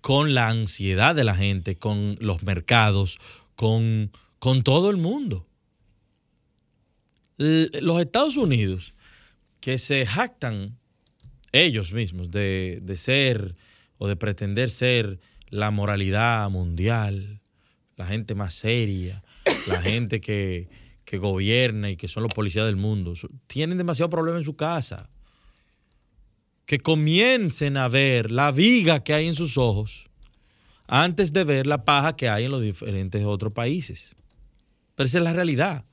[0.00, 3.18] con la ansiedad de la gente, con los mercados,
[3.54, 5.46] con, con todo el mundo.
[7.36, 8.94] los Estados Unidos,
[9.60, 10.78] que se jactan
[11.52, 13.56] ellos mismos de, de ser
[13.98, 15.20] o de pretender ser
[15.50, 17.40] la moralidad mundial,
[17.96, 19.22] la gente más seria,
[19.66, 20.68] la gente que,
[21.04, 23.14] que gobierna y que son los policías del mundo,
[23.46, 25.10] tienen demasiado problema en su casa.
[26.66, 30.08] Que comiencen a ver la viga que hay en sus ojos
[30.86, 34.14] antes de ver la paja que hay en los diferentes otros países.
[34.98, 35.84] Pero esa es la realidad.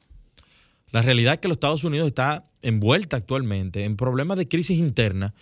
[0.89, 5.36] La realidad es que los Estados Unidos está envuelta actualmente en problemas de crisis interna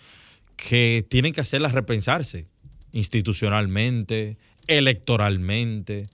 [0.54, 2.46] que tienen que hacerla repensarse
[2.92, 6.10] institucionalmente, electoralmente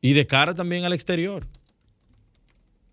[0.00, 1.48] y de cara también al exterior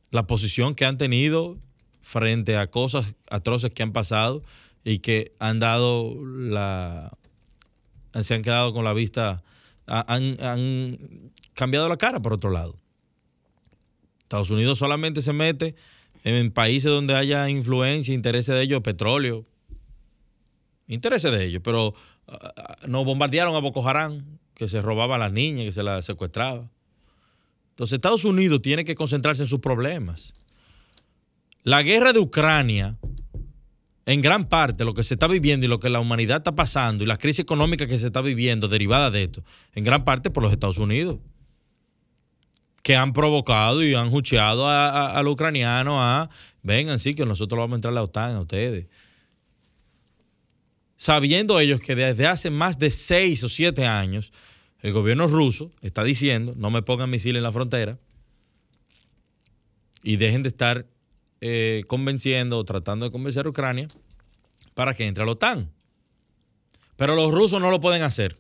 [0.10, 1.60] la posición que han tenido
[2.02, 4.42] frente a cosas atroces que han pasado
[4.84, 7.16] y que han dado la.
[8.22, 9.44] se han quedado con la vista.
[9.86, 12.76] Han cambiado la cara por otro lado.
[14.30, 15.74] Estados Unidos solamente se mete
[16.24, 19.44] en países donde haya influencia, intereses de ellos, petróleo,
[20.88, 21.96] intereses de ellos, pero
[22.28, 26.06] ah, no bombardearon a Boko Haram, que se robaba a las niñas, que se las
[26.06, 26.70] secuestraba.
[27.72, 30.36] Entonces Estados Unidos tiene que concentrarse en sus problemas.
[31.64, 33.00] La guerra de Ucrania,
[34.06, 37.04] en gran parte lo que se está viviendo y lo que la humanidad está pasando
[37.04, 40.44] y la crisis económica que se está viviendo derivada de esto, en gran parte por
[40.44, 41.18] los Estados Unidos,
[42.90, 46.28] que han provocado y han jucheado a, los ucranianos a,
[46.64, 48.88] vengan, sí, que nosotros vamos a entrar a la OTAN a ustedes.
[50.98, 54.34] Sabiendo ellos que desde hace más de seis o siete años
[54.80, 58.00] el gobierno ruso está diciendo, no me pongan misiles en la frontera
[60.02, 60.88] y dejen de estar
[61.42, 63.88] eh, convenciendo o tratando de convencer a Ucrania
[64.74, 65.70] para que entre a la OTAN.
[66.96, 68.36] Pero los rusos no lo pueden hacer.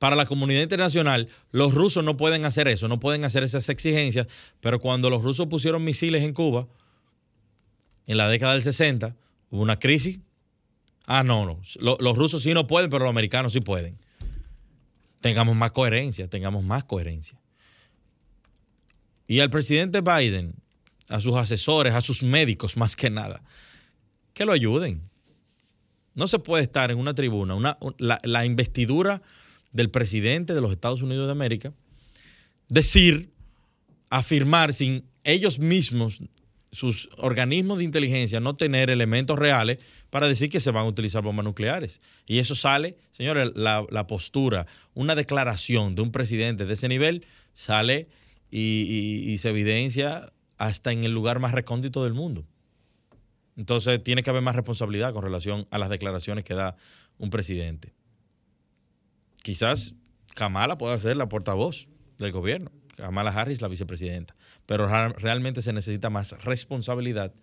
[0.00, 4.26] Para la comunidad internacional, los rusos no pueden hacer eso, no pueden hacer esas exigencias,
[4.60, 6.66] pero cuando los rusos pusieron misiles en Cuba,
[8.08, 9.14] en la década del 60,
[9.50, 10.18] hubo una crisis.
[11.06, 11.60] Ah, no, no.
[11.78, 13.96] Los rusos sí no pueden, pero los americanos sí pueden
[15.20, 17.38] tengamos más coherencia, tengamos más coherencia.
[19.26, 20.54] Y al presidente Biden,
[21.08, 23.42] a sus asesores, a sus médicos más que nada,
[24.32, 25.08] que lo ayuden.
[26.14, 29.22] No se puede estar en una tribuna, una, la, la investidura
[29.72, 31.72] del presidente de los Estados Unidos de América,
[32.68, 33.30] decir,
[34.08, 36.20] afirmar sin ellos mismos
[36.72, 39.78] sus organismos de inteligencia no tener elementos reales
[40.08, 42.00] para decir que se van a utilizar bombas nucleares.
[42.26, 48.08] Y eso sale, señores, la, postura, una declaración de un presidente de ese nivel sale
[48.50, 52.44] y, se evidencia hasta en el lugar más recóndito del mundo.
[53.56, 56.76] Entonces tiene que haber más responsabilidad con relación a las declaraciones que da
[57.18, 57.92] un presidente.
[59.42, 59.94] Quizás
[60.34, 64.34] Kamala pueda ser la portavoz del gobierno, Kamala Harris la vicepresidenta
[64.70, 67.34] pero realmente se necesita más responsabilidad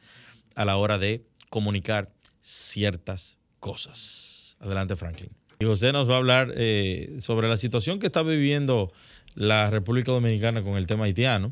[0.55, 4.55] a la hora de comunicar ciertas cosas.
[4.62, 5.29] Adelante, Franklin.
[5.60, 8.93] Y José nos va a hablar eh, sobre la situación que está viviendo
[9.36, 11.51] la República Dominicana con el tema haitiano.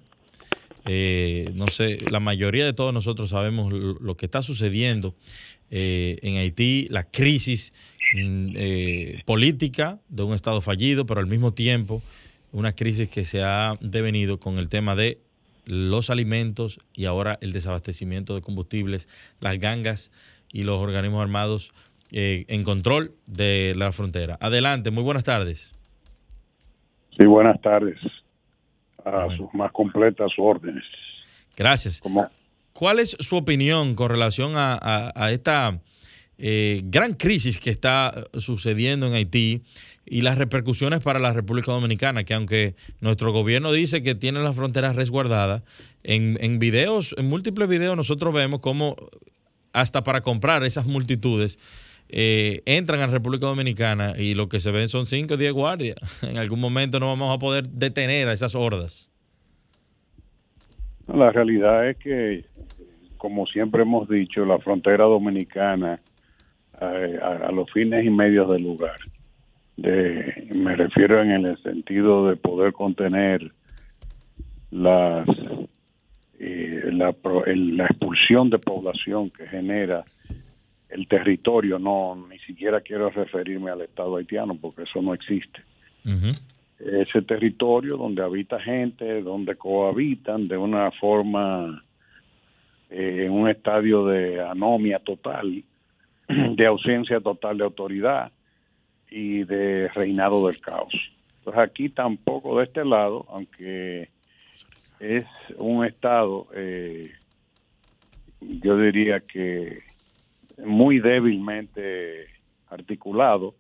[0.86, 5.14] Eh, no sé, la mayoría de todos nosotros sabemos lo, que está sucediendo
[5.72, 7.74] eh, en Haití, la crisis
[8.16, 12.02] mm, política de un Estado fallido, pero al mismo tiempo
[12.52, 15.20] una crisis que se ha devenido con el tema de
[15.66, 19.10] los alimentos y ahora el desabastecimiento de combustibles,
[19.42, 20.12] las gangas
[20.52, 21.74] y los organismos armados
[22.12, 24.38] eh, en control de la frontera.
[24.40, 25.74] Adelante, muy buenas tardes.
[27.18, 27.98] Sí, buenas tardes.
[29.04, 30.84] A sus más completas órdenes.
[31.58, 32.02] Gracias.
[32.74, 35.80] ¿Cuál es su opinión con relación a, esta
[36.38, 39.62] eh, gran crisis que está sucediendo en Haití
[40.06, 44.56] y las repercusiones para la República Dominicana, que aunque nuestro gobierno dice que tiene las
[44.56, 45.64] fronteras resguardadas,
[46.04, 48.96] en, videos, en múltiples videos nosotros vemos cómo
[49.74, 51.58] hasta para comprar esas multitudes
[52.10, 55.98] eh, entran a República Dominicana y lo que se ven son 5 o 10 guardias.
[56.24, 59.12] En algún momento no vamos a poder detener a esas hordas.
[61.08, 62.46] La realidad es que,
[63.18, 66.00] como siempre hemos dicho, la frontera dominicana
[66.80, 68.96] a, a los fines y medios del lugar.
[69.78, 73.52] De, me refiero en el sentido de poder contener
[74.72, 75.28] las
[76.40, 77.16] eh, la,
[77.56, 80.04] la expulsión de población que genera
[80.90, 85.62] el territorio, no ni siquiera quiero referirme al Estado haitiano porque eso no existe.
[86.78, 91.84] Ese territorio donde habita gente, donde cohabitan de una forma,
[92.90, 95.64] eh, en un estadio de anomia total,
[96.56, 98.32] de ausencia total de autoridad
[99.10, 100.94] y de reinado del caos.
[101.40, 104.10] Entonces aquí tampoco de este lado, aunque
[105.00, 105.26] es
[105.58, 107.12] un estado, eh,
[108.42, 109.80] yo diría que
[110.64, 112.28] muy débilmente
[112.70, 113.54] articulado,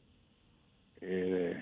[1.01, 1.61] eh,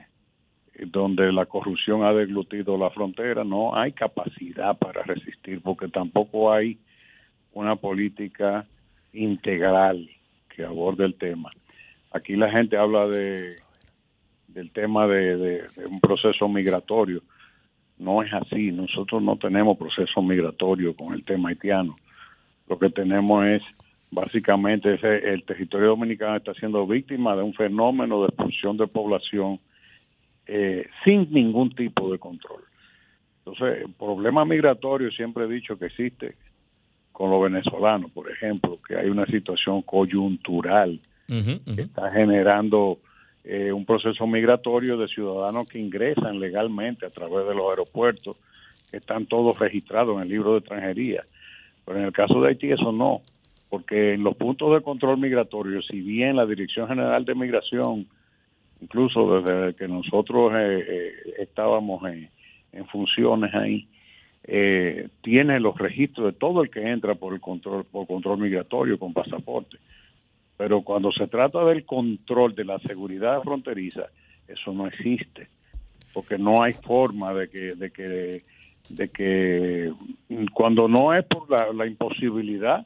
[0.86, 6.80] donde la corrupción ha deglutido la frontera, no hay capacidad para resistir, porque tampoco hay
[7.54, 8.66] una política
[9.12, 10.10] integral
[10.56, 11.52] que aborde el tema.
[12.12, 13.56] Aquí la gente habla de
[14.54, 17.22] del tema de, un proceso migratorio.
[17.98, 18.72] No es así.
[18.72, 21.96] Nosotros no tenemos proceso migratorio con el tema haitiano.
[22.68, 23.62] Lo que tenemos es
[24.12, 29.60] básicamente ese, el territorio dominicano está siendo víctima de un fenómeno de expulsión de población
[30.46, 32.62] eh, sin ningún tipo de control.
[33.40, 36.36] Entonces, el problema migratorio siempre he dicho que existe
[37.14, 43.00] con los venezolanos, por ejemplo, que hay una situación coyuntural que está generando
[43.46, 48.38] eh, un proceso migratorio de ciudadanos que ingresan legalmente a través de los aeropuertos,
[48.92, 51.24] que están todos registrados en el libro de extranjería.
[51.86, 53.22] Pero en el caso de Haití eso no,
[53.70, 58.06] porque en los puntos de control migratorio, si bien la Dirección General de Migración,
[58.80, 62.30] incluso desde que nosotros eh, eh, estábamos en,
[62.92, 63.88] funciones ahí,
[64.46, 69.14] tiene los registros de todo el que entra por el control por control migratorio con
[69.14, 69.78] pasaporte
[70.58, 74.08] pero cuando se trata del control de la seguridad fronteriza,
[74.48, 75.48] eso no existe,
[76.14, 78.44] porque no hay forma de que, de que,
[78.90, 79.92] de que
[80.54, 82.86] cuando no es por la, imposibilidad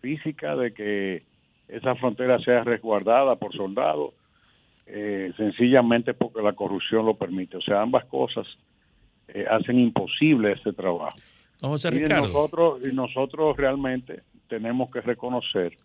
[0.00, 1.22] física de que
[1.68, 4.12] esa frontera sea resguardada por soldados,
[4.86, 7.56] eh, sencillamente porque la corrupción lo permite.
[7.56, 8.46] O sea, ambas cosas
[9.28, 11.16] eh, hacen imposible ese trabajo.
[11.60, 15.76] y nosotros, y nosotros realmente tenemos que reconocer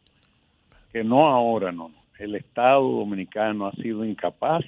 [0.92, 1.92] que no ahora, no.
[2.20, 4.64] El Estado dominicano ha sido incapaz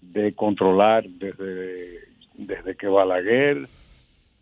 [0.00, 2.00] de controlar desde,
[2.34, 3.68] desde que Balaguer,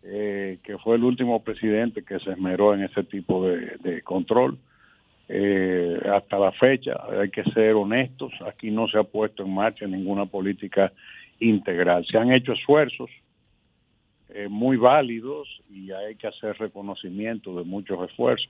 [0.03, 4.57] eh, que fue el último presidente que se esmeró en ese tipo de, control,
[5.29, 9.87] eh, hasta la fecha, hay que ser honestos, aquí no se ha puesto en marcha
[9.87, 10.91] ninguna política
[11.39, 12.05] integral.
[12.05, 13.09] Se han hecho esfuerzos
[14.29, 18.49] eh, muy válidos y hay que hacer reconocimiento de muchos esfuerzos,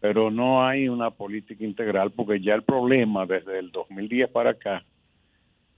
[0.00, 4.84] pero no hay una política integral porque ya el problema desde el 2010 para acá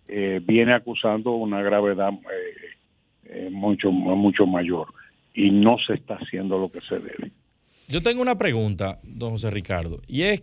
[0.07, 2.11] eh, viene acusando una gravedad
[3.25, 4.89] eh, mucho mucho mayor
[5.35, 7.31] y no se está haciendo lo que se debe.
[7.87, 10.43] Yo tengo una pregunta, don José Ricardo, y es,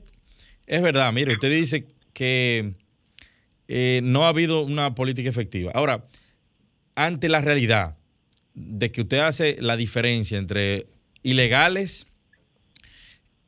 [0.65, 2.73] es verdad, mire, usted dice que
[3.67, 5.71] no ha habido una política efectiva.
[5.73, 6.05] Ahora,
[6.95, 7.97] ante la realidad
[8.53, 10.87] de que usted hace la diferencia entre
[11.23, 12.07] ilegales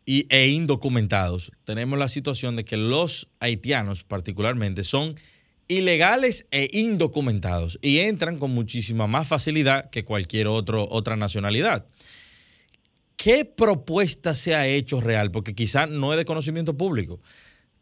[0.06, 5.16] e indocumentados, tenemos la situación de que los haitianos particularmente son
[5.68, 11.86] ilegales e indocumentados y entran con muchísima más facilidad que cualquier otra nacionalidad.
[13.18, 15.32] ¿Qué propuesta se ha hecho real?
[15.32, 17.20] Porque quizá no es de conocimiento público,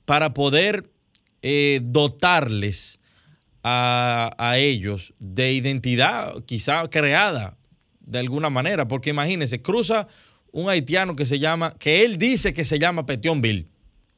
[0.06, 0.92] para poder
[1.48, 3.00] eh, dotarles
[3.62, 7.56] a, a, ellos de identidad quizá creada
[8.00, 10.08] de alguna manera, porque imagínense, cruza
[10.52, 13.68] un haitiano que se llama, que él dice que se llama Bill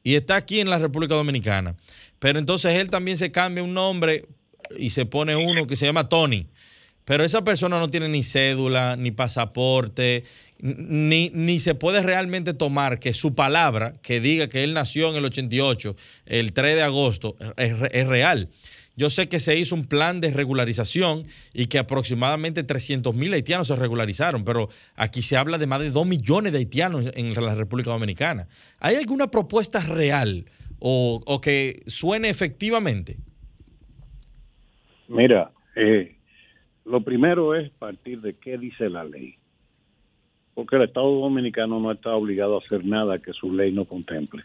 [0.02, 1.76] y está aquí en la República Dominicana.
[2.18, 4.24] Pero entonces él también se cambia un nombre
[4.78, 6.46] y se pone uno que se llama Tony.
[7.08, 10.24] Pero esa persona no tiene ni cédula, ni pasaporte,
[10.58, 15.16] ni, ni se puede realmente tomar que su palabra, que diga que él nació en
[15.16, 18.50] el 88, el 3 de agosto, es, es real.
[18.94, 21.22] Yo sé que se hizo un plan de regularización
[21.54, 25.90] y que aproximadamente 300 mil haitianos se regularizaron, pero aquí se habla de más de
[25.90, 28.48] 2 millones de haitianos en la República Dominicana.
[28.80, 30.44] ¿Hay alguna propuesta real
[30.78, 33.16] o, que suene efectivamente?
[35.08, 36.17] Mira, eh,
[36.88, 39.34] lo primero es partir de qué dice la ley.
[40.54, 44.42] Porque el Estado Dominicano no está obligado a hacer nada que su ley no contemple.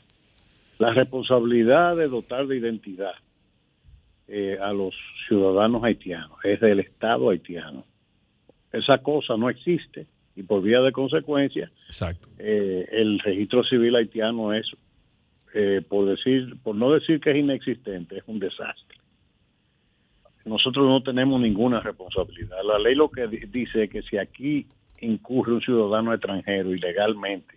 [0.77, 3.13] La responsabilidad de dotar de identidad
[4.27, 4.93] eh, a los
[5.27, 7.85] ciudadanos haitianos, es del Estado haitiano.
[8.71, 11.71] Esa cosa no existe y por vía de consecuencia,
[12.39, 14.65] eh, el registro civil haitiano es,
[15.53, 18.97] eh, por decir, por no decir que es inexistente, es un desastre.
[20.45, 22.57] Nosotros no tenemos ninguna responsabilidad.
[22.63, 24.65] La ley lo que dice es que si aquí
[24.99, 27.55] incurre un ciudadano extranjero ilegalmente,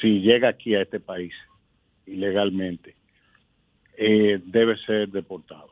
[0.00, 1.34] si llega aquí a este país
[2.06, 2.94] ilegalmente,
[3.96, 5.70] eh, debe ser deportado.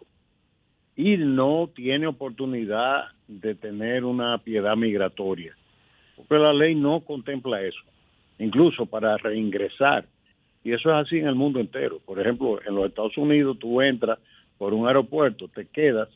[0.96, 5.56] Y no tiene oportunidad de tener una piedad migratoria,
[6.16, 7.80] porque la ley no contempla eso,
[8.38, 10.06] incluso para reingresar.
[10.64, 12.00] Y eso es así en el mundo entero.
[12.04, 14.18] Por ejemplo, en los Estados Unidos tú entras
[14.58, 16.08] por un aeropuerto, te quedas,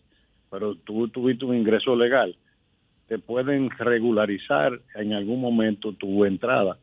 [0.50, 2.36] pero tú tuviste un ingreso legal,
[3.08, 6.76] te pueden regularizar en algún momento tu entrada.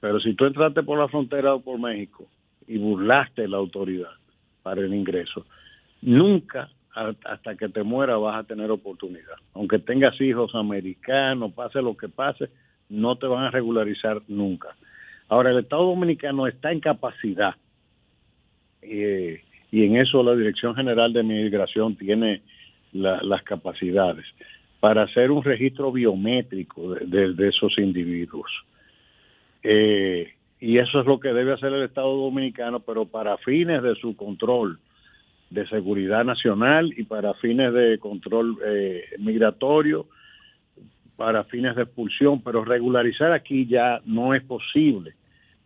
[0.00, 2.26] Pero si tú entraste por la frontera o por México
[2.66, 4.10] y burlaste la autoridad
[4.62, 5.46] para el ingreso,
[6.02, 9.36] nunca hasta que te muera vas a tener oportunidad.
[9.54, 12.50] Aunque tengas hijos americanos, pase lo que pase,
[12.90, 14.76] no te van a regularizar nunca.
[15.28, 17.54] Ahora, el Estado Dominicano está en capacidad
[18.82, 19.42] eh,
[19.72, 22.42] y en eso la Dirección General de Migración tiene
[22.92, 24.26] las capacidades
[24.80, 28.50] para hacer un registro biométrico de, esos individuos.
[29.62, 33.94] Eh, y eso es lo que debe hacer el Estado Dominicano, pero para fines de
[33.94, 34.78] su control
[35.48, 40.06] de seguridad nacional y para fines de control eh, migratorio,
[41.16, 45.14] para fines de expulsión, pero regularizar aquí ya no es posible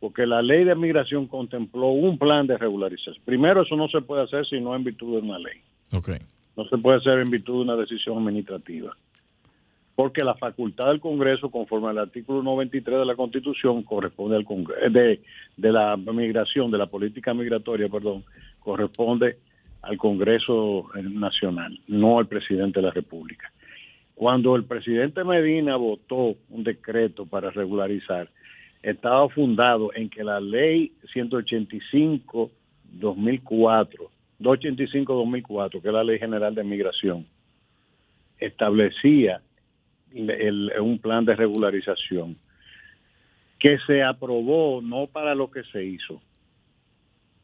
[0.01, 3.17] porque la ley de migración contempló un plan de regularización.
[3.25, 5.61] Primero, eso no se puede hacer si no en virtud de una ley.
[5.93, 6.19] Okay.
[6.57, 8.97] No se puede hacer en virtud de una decisión administrativa.
[9.95, 14.91] Porque la facultad del Congreso, conforme al artículo 93 de la Constitución, corresponde al Congreso,
[14.91, 15.23] de,
[15.57, 18.23] de la migración, de la política migratoria, perdón,
[18.59, 19.39] corresponde
[19.81, 23.51] al Congreso Nacional, no al presidente de la República.
[24.15, 28.29] Cuando el presidente Medina votó un decreto para regularizar,
[28.91, 32.51] estaba fundado en que la ley 185
[32.85, 34.11] 2004
[34.41, 37.27] 285-2004, que es la Ley General de Migración,
[38.39, 39.41] establecía
[40.13, 42.37] un plan de regularización
[43.59, 46.21] que se aprobó no para lo que se hizo,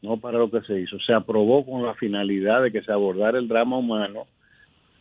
[0.01, 3.39] no para lo que se hizo, se aprobó con la finalidad de que se abordara
[3.39, 4.27] el drama humano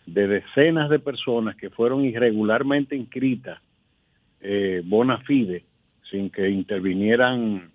[0.07, 3.61] de decenas de personas que fueron irregularmente inscritas
[4.41, 5.65] eh, bona fide
[6.13, 7.73] sin que intervinieran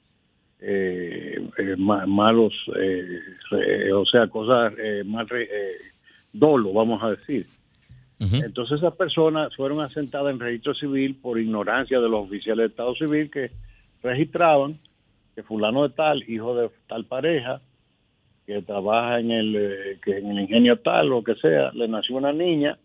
[0.61, 4.73] eh, eh, malos, eh, o sea, cosas
[5.05, 5.27] mal,
[6.31, 7.45] dolo, vamos a decir.
[8.19, 12.95] Entonces esas personas fueron asentadas en registro civil por ignorancia de los oficiales de Estado
[12.95, 13.51] Civil que
[14.01, 14.73] registraban
[15.35, 17.61] que fulano de tal, hijo de tal pareja,
[18.47, 22.33] que trabaja en el, que en el ingenio tal o que sea, le nació una
[22.33, 22.79] niña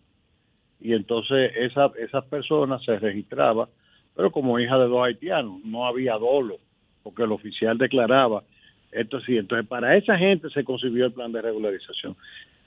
[0.79, 3.71] y entonces esa, esas personas se registraba
[4.15, 6.59] pero como hija de dos haitianos, no había dolo,
[7.03, 8.43] porque el oficial declaraba
[8.93, 9.39] esto sí.
[9.39, 12.15] Entonces, para esa gente se concibió el plan de regularización.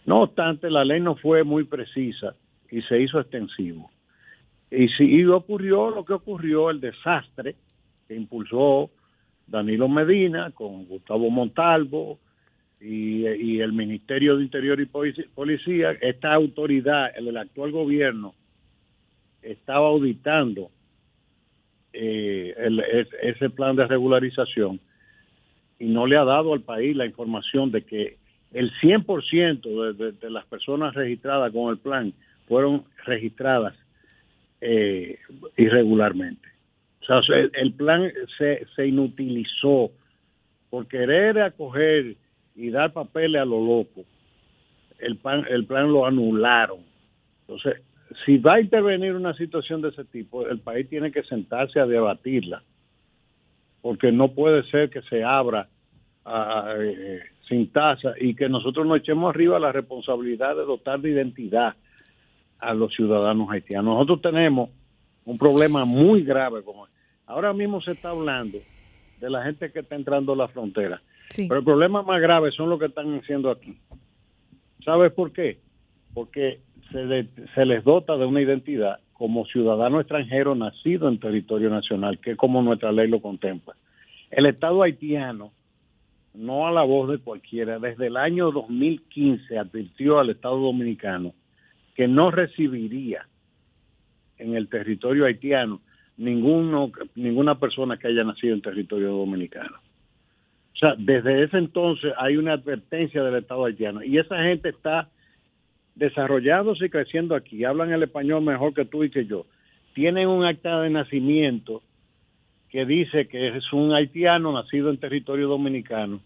[0.06, 2.36] No obstante, la ley no fue muy precisa
[2.70, 3.90] y se hizo extensivo.
[4.70, 7.56] Y si ocurrió lo que ocurrió, el desastre
[8.08, 8.90] que impulsó
[9.48, 12.20] Danilo Medina con Gustavo Montalvo
[12.82, 18.34] y, y el Ministerio de Interior y Policía, esta autoridad, el actual gobierno,
[19.42, 20.72] estaba auditando
[21.96, 24.80] eh, ese plan de regularización
[25.80, 28.18] y no le ha dado al país la información de que
[28.54, 32.14] el 100% de, de, las personas registradas con el plan
[32.48, 33.76] fueron registradas
[34.62, 35.20] eh,
[35.58, 36.48] irregularmente.
[37.02, 39.92] O sea, el plan se, se inutilizó
[40.70, 42.16] por querer acoger
[42.56, 44.06] y dar papeles a lo loco.
[45.00, 46.80] El, plan, el plan lo anularon.
[47.42, 47.82] Entonces,
[48.24, 51.86] si va a intervenir una situación de ese tipo, el país tiene que sentarse a
[51.86, 52.64] debatirla,
[53.82, 55.68] porque no puede ser que se abra
[56.28, 61.76] eh, sin tasa y que nosotros nos echemos arriba la responsabilidad de dotar de identidad
[62.60, 63.96] a los ciudadanos haitianos.
[63.96, 64.70] Nosotros tenemos
[65.26, 66.88] un problema muy grave como
[67.28, 68.60] ahora mismo se está hablando
[69.20, 71.02] de la gente que está entrando a la frontera,
[71.36, 73.78] pero el problema más grave son los que están haciendo aquí.
[74.84, 75.60] ¿Sabes por qué?
[76.14, 76.60] Porque
[76.92, 82.38] se, les dota de una identidad como ciudadano extranjero nacido en territorio nacional, que es
[82.38, 83.76] como nuestra ley lo contempla.
[84.32, 85.52] El Estado haitiano,
[86.34, 91.34] no a la voz de cualquiera, desde el año 2015 advirtió al Estado dominicano
[91.96, 93.26] que no recibiría
[94.38, 95.82] en el territorio haitiano
[96.18, 99.78] ninguno, ninguna persona que haya nacido en territorio dominicano.
[100.74, 105.10] O sea, desde ese entonces hay una advertencia del Estado haitiano y esa gente está
[105.96, 109.46] desarrollándose y creciendo aquí, hablan el español mejor que tú y que yo,
[109.94, 111.82] tienen un acta de nacimiento
[112.70, 116.20] que dice que es un haitiano nacido en territorio dominicano,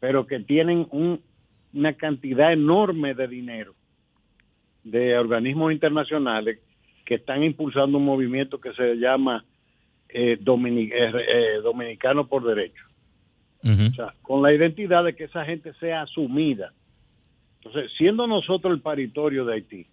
[0.00, 3.74] pero que tienen una cantidad enorme de dinero
[4.84, 6.58] de organismos internacionales
[7.04, 9.44] que están impulsando un movimiento que se llama
[10.08, 12.84] eh, eh, eh, Dominicano por Derecho.
[13.64, 16.72] O sea, con la identidad de que esa gente sea asumida.
[17.64, 19.86] Entonces, siendo nosotros el paritorio de Haití,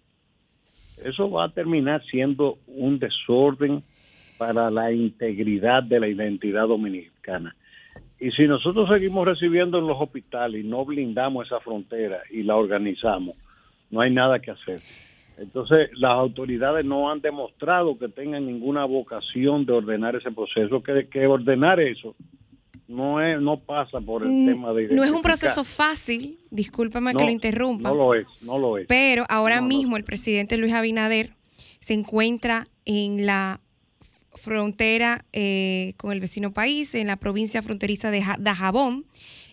[1.04, 3.82] eso va a terminar siendo un desorden
[4.38, 7.54] para la integridad de la identidad dominicana.
[8.18, 12.56] Y si nosotros seguimos recibiendo en los hospitales y no blindamos esa frontera y la
[12.56, 13.36] organizamos,
[13.90, 14.80] no hay nada que hacer.
[15.38, 21.26] Entonces, las autoridades no han demostrado que tengan ninguna vocación de ordenar ese proceso, que,
[21.26, 22.14] ordenar eso
[22.90, 27.14] no es no pasa por el mm, tema de no es un proceso fácil discúlpame
[27.14, 28.86] que lo interrumpa no lo es no lo es.
[28.86, 31.34] pero ahora mismo el presidente Luis Abinader
[31.80, 33.60] se encuentra en la
[34.34, 39.04] frontera eh, con el vecino país, en la provincia fronteriza de Dajabón,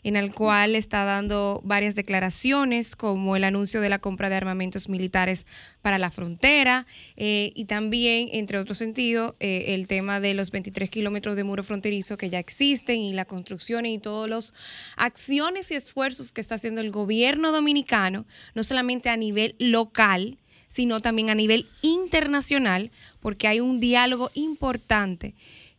[0.08, 4.88] en el cual está dando varias declaraciones, como el anuncio de la compra de armamentos
[4.88, 5.46] militares
[5.82, 6.88] para la frontera,
[7.18, 11.62] eh, y también, entre otros sentidos, eh, el tema de los 23 kilómetros de muro
[11.62, 14.54] fronterizo que ya existen y la construcción y todas las
[14.96, 20.38] acciones y esfuerzos que está haciendo el gobierno dominicano, no solamente a nivel local,
[20.70, 25.36] sino también a nivel internacional, porque hay un diálogo importante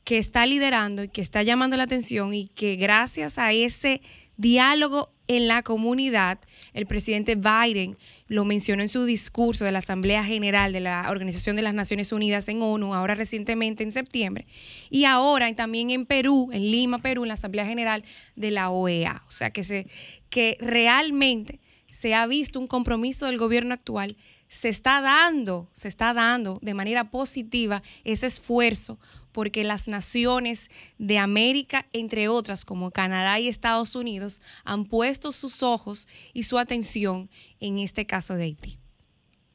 [0.09, 4.01] que está liderando y que está llamando la atención y que gracias a ese
[4.39, 6.39] diálogo en la comunidad,
[6.73, 11.57] el presidente Biden lo mencionó en su discurso de la Asamblea General de la Organización
[11.57, 14.47] de las Naciones Unidas en ONU, ahora recientemente en septiembre,
[14.89, 18.03] y ahora también en Perú, en Lima, Perú, en la Asamblea General
[18.35, 19.25] de la OEA.
[19.29, 19.89] O sea que, se,
[20.31, 21.61] que realmente
[21.91, 24.17] se ha visto un compromiso del gobierno actual
[24.49, 28.99] se está dando, se está dando de manera positiva ese esfuerzo
[29.33, 35.63] porque las naciones de América, entre otras como Canadá y Estados Unidos, han puesto sus
[35.63, 37.31] ojos y su atención
[37.61, 38.79] en este caso de Haití.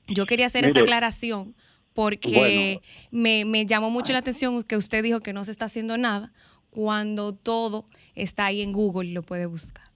[0.08, 1.56] Yo quería hacer esa aclaración
[1.94, 2.82] porque
[3.12, 6.34] me, me llamó mucho la atención que usted dijo que no se está haciendo nada
[6.70, 9.93] cuando todo está ahí en Google y lo puede buscar.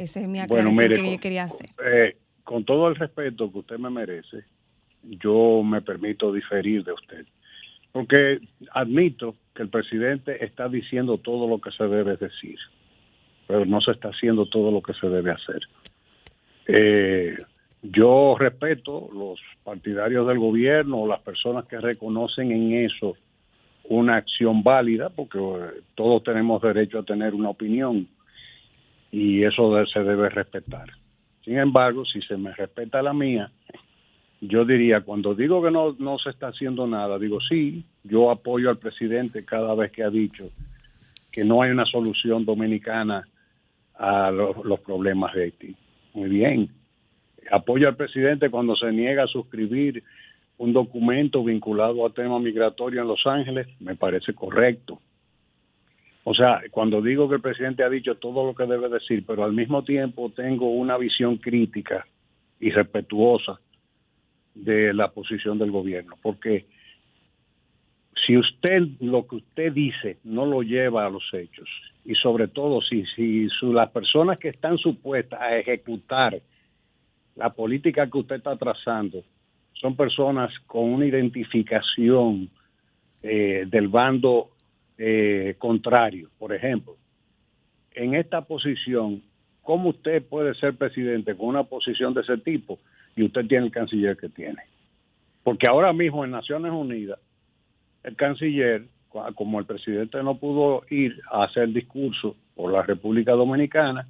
[0.00, 1.68] Esa es mi aclaración que yo quería hacer.
[1.84, 4.44] Eh, con todo el respeto que usted me merece,
[5.02, 7.26] yo me permito diferir de usted.
[7.92, 8.40] Porque
[8.72, 12.56] admito que el presidente está diciendo todo lo que se debe decir,
[13.46, 15.60] pero no se está haciendo todo lo que se debe hacer.
[16.66, 17.36] Eh,
[17.82, 23.16] yo respeto los partidarios del gobierno o las personas que reconocen en eso
[23.84, 28.08] una acción válida, porque eh, todos tenemos derecho a tener una opinión
[29.10, 30.88] y eso se debe respetar.
[31.44, 33.50] Sin embargo, si se me respeta la mía,
[34.40, 38.70] yo diría, cuando digo que no, no se está haciendo nada, digo, sí, yo apoyo
[38.70, 40.50] al presidente cada vez que ha dicho
[41.30, 43.26] que no hay una solución dominicana
[43.94, 45.76] a los problemas de Haití.
[46.14, 46.70] Muy bien.
[47.50, 50.02] Apoyo al presidente cuando se niega a suscribir
[50.58, 54.98] un documento vinculado al tema migratorio en Los Ángeles, me parece correcto.
[56.24, 59.44] O sea, cuando digo que el presidente ha dicho todo lo que debe decir, pero
[59.44, 62.06] al mismo tiempo tengo una visión crítica
[62.58, 63.58] y respetuosa
[64.54, 66.66] de la posición del gobierno, porque
[68.26, 71.68] si usted lo que usted dice no lo lleva a los hechos
[72.04, 76.40] y sobre todo si, si las personas que están supuestas a ejecutar
[77.36, 79.22] la política que usted está trazando
[79.72, 82.50] son personas con una identificación
[83.22, 84.50] eh, del bando
[85.02, 86.28] eh, contrario.
[86.38, 86.94] Por ejemplo,
[87.94, 89.22] en esta posición,
[89.62, 92.78] ¿cómo usted puede ser presidente con una posición de ese tipo
[93.16, 94.60] y usted tiene el canciller que tiene?
[95.42, 97.18] Porque ahora mismo en Naciones Unidas,
[98.04, 104.06] el canciller, como el presidente no pudo ir a hacer discurso por la República Dominicana,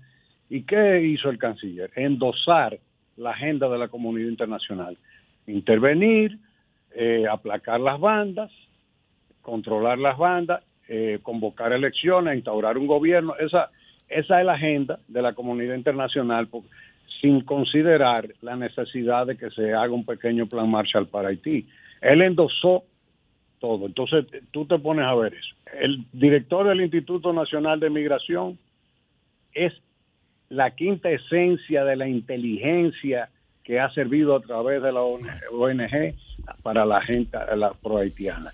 [0.48, 1.92] ¿y qué hizo el canciller?
[1.94, 2.80] Endosar
[3.16, 4.98] la agenda de la comunidad internacional,
[5.46, 6.36] intervenir,
[6.96, 8.50] eh, aplacar las bandas,
[9.40, 13.36] controlar las bandas eh, convocar elecciones, instaurar un gobierno.
[13.38, 13.70] Esa,
[14.08, 16.48] es la agenda de la comunidad internacional,
[17.20, 21.64] sin considerar la necesidad de que se haga un pequeño plan Marshall para Haití.
[22.00, 22.82] Él endosó
[23.60, 23.86] todo.
[23.86, 25.54] Entonces, tú te pones a ver eso.
[25.80, 28.58] El director del Instituto Nacional de Migración
[29.54, 29.72] es
[30.48, 33.28] la quinta esencia de la inteligencia
[33.62, 36.16] que ha servido a través de la ONG
[36.64, 38.50] para la gente, la pro haitiana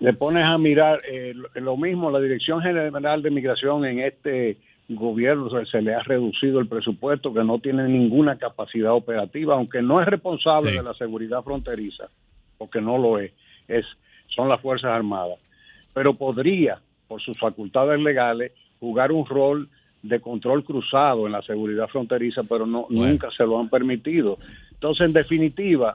[0.00, 4.56] le pones a mirar eh, lo mismo, la Dirección General de Migración en este
[4.88, 10.00] gobierno se, le ha reducido el presupuesto, que no tiene ninguna capacidad operativa, aunque no
[10.00, 12.08] es responsable de la seguridad fronteriza,
[12.58, 13.32] porque no lo es,
[13.68, 13.84] es
[14.34, 15.38] son las Fuerzas Armadas,
[15.92, 19.68] pero podría, por sus facultades legales, jugar un rol
[20.02, 24.38] de control cruzado en la seguridad fronteriza, pero no nunca se lo han permitido.
[24.72, 25.94] Entonces, en definitiva,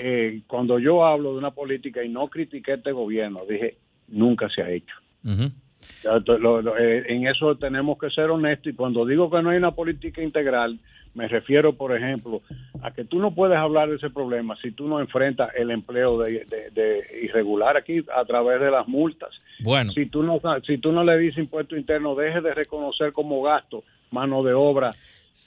[0.00, 3.78] eh, cuando yo hablo de una política y no critiqué este gobierno, dije,
[4.08, 4.94] nunca se ha hecho.
[5.24, 10.22] Eh, en eso tenemos que ser honestos y cuando digo que no hay una política
[10.22, 10.78] integral,
[11.14, 12.42] me refiero, por ejemplo,
[12.82, 16.18] a que tú no puedes hablar de ese problema si tú no enfrentas el empleo
[16.18, 16.46] de,
[17.22, 19.30] irregular aquí a través de las multas.
[19.60, 19.92] Bueno.
[19.92, 23.82] Si tú no, si tú no le dices impuesto interno, deje de reconocer como gasto
[24.10, 24.94] mano de obra.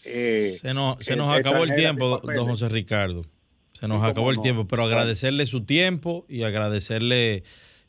[0.08, 3.24] Eh, se nos, se nos acabó el tiempo, don José Ricardo.
[3.74, 7.44] Se nos acabó el tiempo, pero agradecerle su tiempo y agradecerle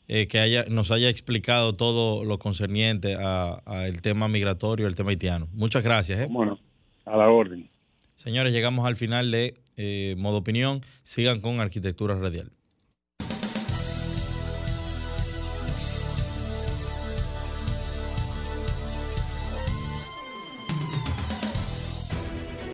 [0.07, 5.47] eh, que haya, nos haya explicado todo lo concerniente al tema migratorio, el tema haitiano.
[5.53, 6.19] Muchas gracias.
[6.19, 6.27] ¿eh?
[6.29, 6.57] Bueno,
[7.05, 7.69] a la orden.
[8.15, 10.81] Señores, llegamos al final de eh, Modo Opinión.
[11.03, 12.51] Sigan con Arquitectura Radial.